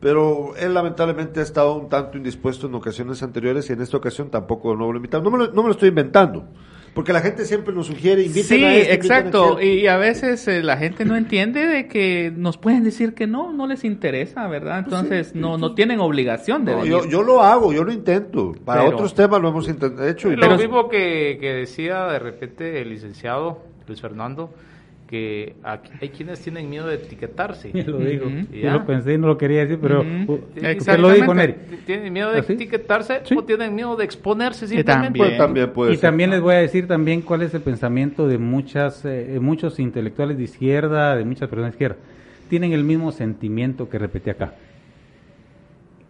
[0.00, 4.30] Pero él lamentablemente ha estado un tanto indispuesto en ocasiones anteriores y en esta ocasión
[4.30, 5.22] tampoco lo he invitado.
[5.22, 6.46] No me lo estoy inventando.
[6.94, 9.60] Porque la gente siempre nos sugiere, inviten Sí, a este, exacto.
[9.60, 13.52] Y a veces eh, la gente no entiende de que nos pueden decir que no,
[13.52, 14.80] no les interesa, ¿verdad?
[14.80, 16.90] Entonces no, no tienen obligación de No, venir.
[16.92, 18.54] yo, yo lo hago, yo lo intento.
[18.64, 20.32] Para Pero- otros temas lo hemos hecho.
[20.32, 24.52] y Lo mismo que, que decía de repente el licenciado Luis Fernando,
[25.08, 27.72] que aquí hay quienes tienen miedo de etiquetarse.
[27.74, 28.26] Ya lo digo.
[28.52, 30.98] Yo lo pensé y no lo quería decir, pero uh, usted Exactamente.
[30.98, 31.54] lo dijo, Neri.
[31.86, 33.34] ¿Tienen miedo de ¿Ah, etiquetarse Sí.
[33.36, 35.18] o tienen miedo de exponerse simplemente?
[35.18, 36.02] Pues también puede y ser.
[36.10, 40.36] también les voy a decir también cuál es el pensamiento de muchas eh, muchos intelectuales
[40.36, 41.96] de izquierda, de muchas personas de izquierda.
[42.50, 44.54] Tienen el mismo sentimiento que repetí acá.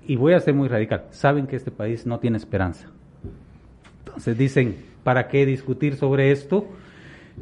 [0.07, 1.05] Y voy a ser muy radical.
[1.11, 2.89] Saben que este país no tiene esperanza.
[4.07, 6.67] Entonces dicen, ¿para qué discutir sobre esto?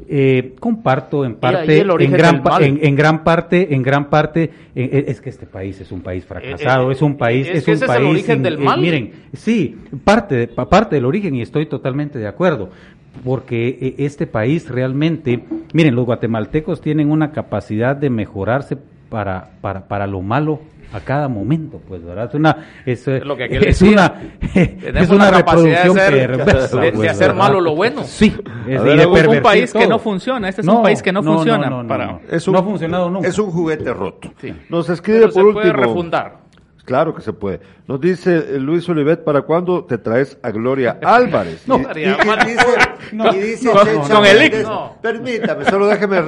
[0.09, 5.05] Eh, comparto en parte, en gran, en, en gran parte, en gran parte, eh, eh,
[5.07, 7.71] es que este país es un país fracasado, eh, es un país, es es, que
[7.71, 8.09] un ese es el país.
[8.09, 8.79] origen del eh, mal.
[8.79, 12.69] miren, Sí, parte, parte del origen y estoy totalmente de acuerdo,
[13.23, 15.43] porque eh, este país realmente,
[15.73, 18.77] miren, los guatemaltecos tienen una capacidad de mejorarse
[19.09, 20.61] para, para, para lo malo
[20.93, 22.25] a cada momento, pues, ¿verdad?
[22.29, 23.91] Es una, es, Es lo que aquel es decía.
[23.93, 24.13] una,
[24.53, 27.41] Tenemos es una capacidad de reproducción ser- perversa, de- de pues, hacer ¿verdad?
[27.43, 28.03] malo lo bueno.
[28.03, 28.35] Sí,
[28.67, 29.05] es ver, de
[29.37, 29.89] un- país que todo.
[29.89, 33.09] no funciona, este es un país que no funciona para- Es un- no ha funcionado
[33.09, 33.27] nunca.
[33.27, 34.31] Es un juguete roto.
[34.39, 34.53] Sí.
[34.69, 35.83] Nos escribe Pero por se puede último.
[35.87, 36.46] refundar.
[36.87, 37.59] Claro que se puede.
[37.85, 41.67] Nos dice eh, Luis Olivet, ¿para cuándo te traes a Gloria Álvarez?
[41.67, 42.65] No, y, y- y dice,
[43.11, 44.65] No, y dice no, Checha con el.
[45.01, 46.21] Permítame, solo déjeme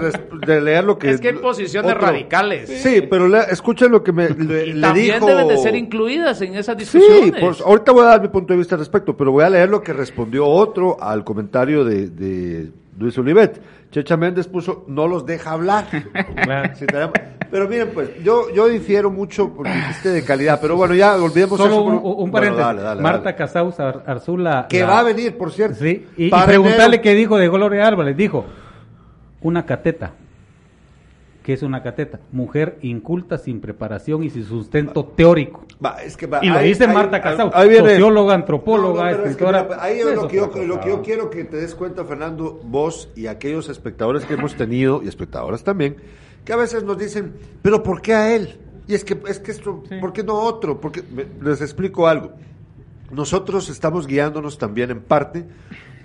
[0.45, 1.11] de leer lo que...
[1.11, 2.69] Es que hay posiciones otro- radicales.
[2.83, 5.27] Sí, pero le- escuchen lo que me le, Y le también dijo...
[5.27, 7.41] deben de ser incluidas en esas Sí, discusiones.
[7.41, 9.69] por- ahorita voy a dar mi punto de vista al respecto, pero voy a leer
[9.69, 12.69] lo que respondió otro al comentario de, de
[12.99, 13.61] Luis Olivet.
[13.91, 15.87] Checha Méndez puso, no los deja hablar.
[16.43, 16.75] Claro.
[16.75, 17.13] Sí, tenemos-
[17.51, 21.57] Pero miren, pues, yo, yo difiero mucho porque dijiste de calidad, pero bueno, ya olvidemos
[21.57, 21.81] Solo eso.
[21.83, 22.65] un, por- un paréntesis.
[22.65, 23.35] dale, dale, Marta.
[23.35, 24.67] Casaus Ar- Arzula.
[24.69, 25.77] Que la- va a venir, por cierto.
[25.79, 27.01] Sí, y, y Para preguntarle enero.
[27.01, 28.15] qué dijo de Gloria Álvarez.
[28.15, 28.45] Dijo,
[29.41, 30.13] una cateta.
[31.43, 32.19] ¿Qué es una cateta?
[32.31, 35.65] Mujer inculta, sin preparación y sin sustento teórico.
[35.83, 39.03] Va, es que va, Y lo ahí- dice ahí- Marta Casaus, ahí viene- socióloga, antropóloga,
[39.05, 39.63] pero es que escritora.
[39.63, 42.59] mira, ahí es lo que, yo, lo que yo quiero que te des cuenta, Fernando,
[42.65, 45.95] vos y aquellos espectadores que hemos tenido, y espectadoras también,
[46.45, 48.59] que a veces nos dicen, pero ¿por qué a él?
[48.87, 50.81] Y es que, es que esto, ¿por qué no otro?
[50.81, 51.03] Porque
[51.41, 52.33] les explico algo.
[53.11, 55.45] Nosotros estamos guiándonos también en parte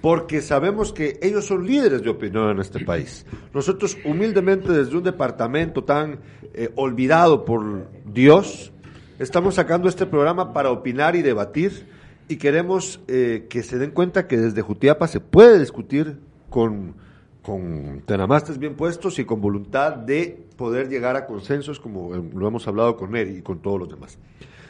[0.05, 3.25] porque sabemos que ellos son líderes de opinión en este país.
[3.55, 6.21] Nosotros humildemente desde un departamento tan
[6.53, 8.71] eh, olvidado por Dios,
[9.19, 11.87] estamos sacando este programa para opinar y debatir
[12.29, 16.19] y queremos eh, que se den cuenta que desde Jutiapa se puede discutir
[16.51, 16.97] con,
[17.45, 22.49] con tenamastes bien puestos y con voluntad de poder llegar a consensos como eh, lo
[22.49, 24.19] hemos hablado con él y con todos los demás.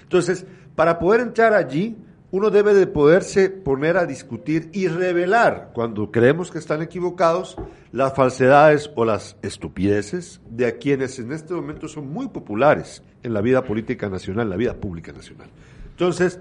[0.03, 0.45] Entonces,
[0.75, 1.97] para poder entrar allí,
[2.33, 7.57] uno debe de poderse poner a discutir y revelar, cuando creemos que están equivocados,
[7.93, 13.41] las falsedades o las estupideces de quienes en este momento son muy populares en la
[13.41, 15.49] vida política nacional, en la vida pública nacional.
[15.91, 16.41] Entonces,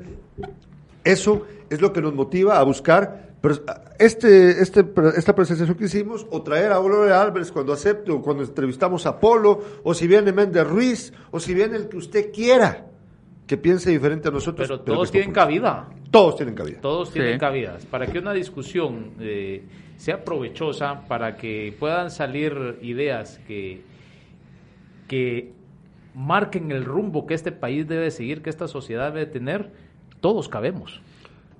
[1.03, 3.55] eso es lo que nos motiva a buscar pero,
[3.99, 4.85] este, este,
[5.17, 9.19] esta presentación que hicimos, o traer a Gloria Álvarez cuando acepte, o cuando entrevistamos a
[9.19, 12.85] Polo, o si viene Méndez Ruiz, o si viene el que usted quiera
[13.45, 14.65] que piense diferente a nosotros.
[14.65, 15.89] Pero que todos tienen cabida.
[16.09, 16.79] Todos tienen cabida.
[16.79, 17.39] Todos tienen Sí.
[17.39, 17.85] cabidas.
[17.85, 19.65] Para que una discusión eh,
[19.97, 23.81] sea provechosa, para que puedan salir ideas que,
[25.09, 25.51] que
[26.15, 29.69] marquen el rumbo que este país debe seguir, que esta sociedad debe tener,
[30.21, 31.01] todos cabemos.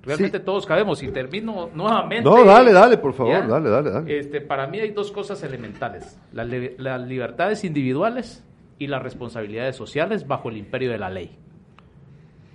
[0.04, 0.44] Realmente Sí.
[0.44, 1.02] todos cabemos.
[1.02, 2.24] Y termino nuevamente.
[2.28, 3.46] No, dale, dale, por favor, ¿Ya?
[3.46, 4.18] dale, dale, dale.
[4.18, 6.46] Este, para mí hay dos cosas elementales: las,
[6.78, 8.44] las libertades individuales
[8.78, 11.36] y las responsabilidades sociales bajo el imperio de la ley.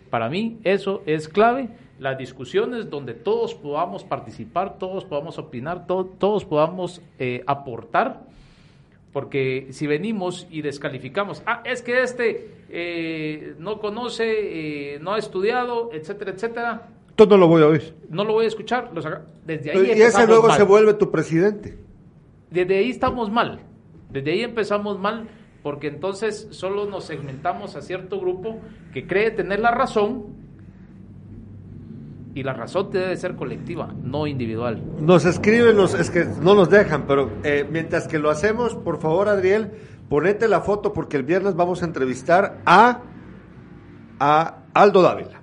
[0.09, 1.69] Para mí eso es clave.
[1.99, 8.21] Las discusiones donde todos podamos participar, todos podamos opinar, to- todos podamos eh, aportar,
[9.11, 15.17] porque si venimos y descalificamos, ah, es que este eh, no conoce, eh, no ha
[15.17, 16.87] estudiado, etcétera, etcétera,
[17.19, 17.95] Todo lo voy a oír.
[18.09, 18.91] no lo voy a escuchar.
[19.45, 20.57] Desde ahí y ese luego mal.
[20.57, 21.77] se vuelve tu presidente.
[22.49, 23.59] Desde ahí estamos mal.
[24.09, 25.27] Desde ahí empezamos mal
[25.61, 28.59] porque entonces solo nos segmentamos a cierto grupo
[28.93, 30.27] que cree tener la razón
[32.35, 34.81] y la razón debe ser colectiva, no individual.
[35.01, 39.01] Nos escriben, los, es que no nos dejan, pero eh, mientras que lo hacemos, por
[39.01, 39.71] favor, Adriel,
[40.07, 43.01] ponete la foto porque el viernes vamos a entrevistar a,
[44.21, 45.38] a Aldo Dávila.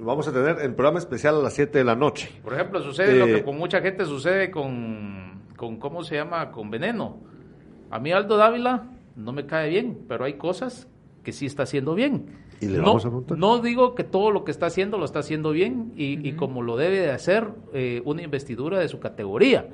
[0.00, 2.30] Lo vamos a tener en programa especial a las 7 de la noche.
[2.42, 6.50] Por ejemplo, sucede lo Eh, que con mucha gente sucede con, con, ¿cómo se llama?
[6.50, 7.18] Con veneno.
[7.90, 8.84] A mí Aldo Dávila
[9.16, 10.88] no me cae bien, pero hay cosas
[11.22, 12.26] que sí está haciendo bien.
[12.62, 13.36] Y le no, vamos a preguntar.
[13.38, 16.62] no digo que todo lo que está haciendo lo está haciendo bien y, y como
[16.62, 19.66] lo debe de hacer eh, una investidura de su categoría.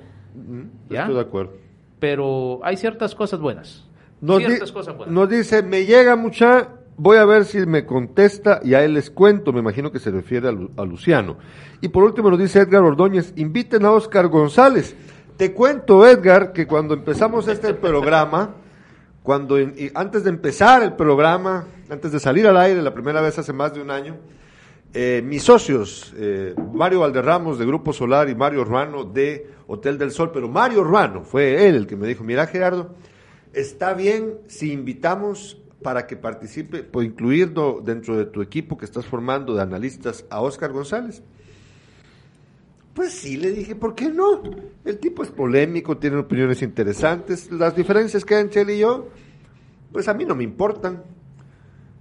[0.91, 1.03] ¿Ya?
[1.03, 1.53] Estoy de acuerdo.
[2.01, 3.89] Pero hay ciertas cosas buenas.
[4.21, 5.15] Nos, di- ciertas cosas buenas.
[5.15, 9.11] nos dice, me llega mucha, voy a ver si me contesta y a él les
[9.11, 11.37] cuento, me imagino que se refiere a, Lu- a Luciano.
[11.81, 14.97] Y por último nos dice Edgar Ordóñez, inviten a Oscar González.
[15.37, 18.55] Te cuento, Edgar, que cuando empezamos este programa,
[19.23, 19.57] cuando
[19.95, 23.75] antes de empezar el programa, antes de salir al aire la primera vez hace más
[23.75, 24.17] de un año,
[24.95, 30.11] eh, mis socios, eh, Mario Valderramos de Grupo Solar y Mario Ruano de Hotel del
[30.13, 32.95] Sol, pero Mario Ruano fue él el que me dijo, mira Gerardo,
[33.53, 39.07] está bien si invitamos para que participe, por incluirlo dentro de tu equipo que estás
[39.07, 41.23] formando de analistas a Oscar González.
[42.93, 44.43] Pues sí, le dije, ¿por qué no?
[44.85, 49.07] El tipo es polémico, tiene opiniones interesantes, las diferencias que hay entre y yo,
[49.93, 51.05] pues a mí no me importan.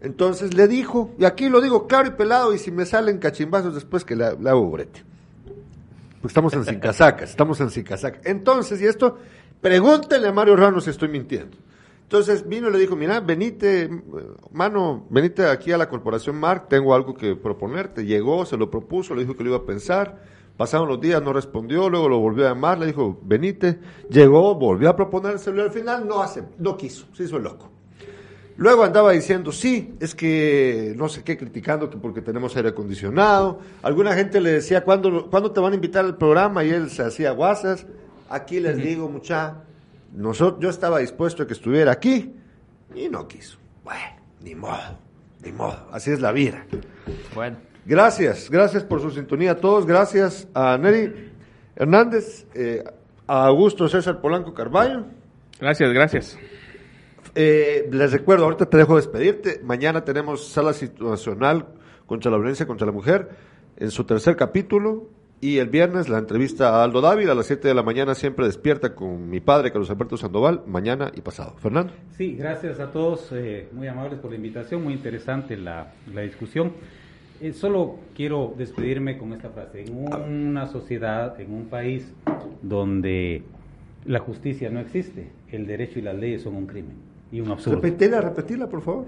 [0.02, 3.76] Entonces le dijo, y aquí lo digo claro y pelado, y si me salen cachimbazos
[3.76, 5.04] después que le, hago brete.
[6.24, 8.22] Pues estamos en sin casacas, estamos en sin casacas.
[8.26, 9.20] Entonces, y esto,
[9.62, 11.56] pregúntenle a Mario Rano si estoy mintiendo.
[12.06, 13.90] Entonces vino y le dijo, mira, venite,
[14.52, 18.06] mano, venite aquí a la Corporación Marc, tengo algo que proponerte.
[18.06, 20.22] Llegó, se lo propuso, le dijo que lo iba a pensar.
[20.56, 23.80] Pasaron los días, no respondió, luego lo volvió a llamar, le dijo, venite.
[24.08, 27.72] Llegó, volvió a proponérselo y al final no hace, no quiso, se hizo el loco.
[28.58, 33.60] Luego andaba diciendo, sí, es que no sé qué, criticando que porque tenemos aire acondicionado.
[33.82, 36.64] Alguna gente le decía, ¿cuándo, ¿cuándo te van a invitar al programa?
[36.64, 37.86] Y él se hacía guasas.
[38.30, 39.64] Aquí les digo, mucha,
[40.16, 42.34] nosotros, yo estaba dispuesto a que estuviera aquí
[42.94, 43.58] y no quiso.
[43.84, 44.02] Bueno,
[44.42, 44.98] ni modo,
[45.44, 46.66] ni modo, así es la vida.
[47.34, 49.86] Bueno, Gracias, gracias por su sintonía a todos.
[49.86, 51.32] Gracias a Neri
[51.76, 52.84] Hernández, eh,
[53.28, 55.06] a Augusto César Polanco Carballo,
[55.60, 56.40] Gracias, gracias.
[57.36, 59.62] Eh, les recuerdo, ahorita te dejo despedirte.
[59.64, 61.68] Mañana tenemos sala situacional
[62.08, 63.30] contra la violencia contra la mujer
[63.78, 65.08] en su tercer capítulo.
[65.42, 68.46] Y el viernes la entrevista a Aldo Dávila a las 7 de la mañana, siempre
[68.46, 71.56] despierta con mi padre, Carlos Alberto Sandoval, mañana y pasado.
[71.58, 71.94] Fernando.
[72.18, 76.72] Sí, gracias a todos, eh, muy amables por la invitación, muy interesante la, la discusión.
[77.42, 79.84] Eh, solo quiero despedirme con esta frase.
[79.84, 82.12] En una sociedad, en un país
[82.62, 83.44] donde
[84.06, 86.96] la justicia no existe, el derecho y las leyes son un crimen
[87.32, 87.82] y un absurdo.
[87.82, 89.08] Repetila, repetila, por favor.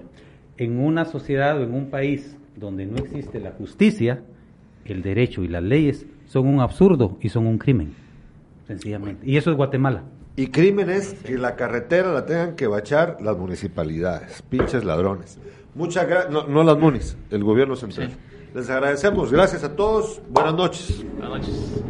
[0.58, 4.22] En una sociedad o en un país donde no existe la justicia,
[4.84, 7.94] el derecho y las leyes son un absurdo y son un crimen,
[8.66, 9.28] sencillamente.
[9.28, 10.04] Y eso es Guatemala.
[10.36, 15.38] Y crimen es que la carretera la tengan que bachar las municipalidades, pinches ladrones.
[15.74, 18.10] Muchas gracias, no, no, las munis, el gobierno central.
[18.54, 21.04] Les agradecemos, gracias a todos, buenas noches.
[21.18, 21.82] Buenas noches.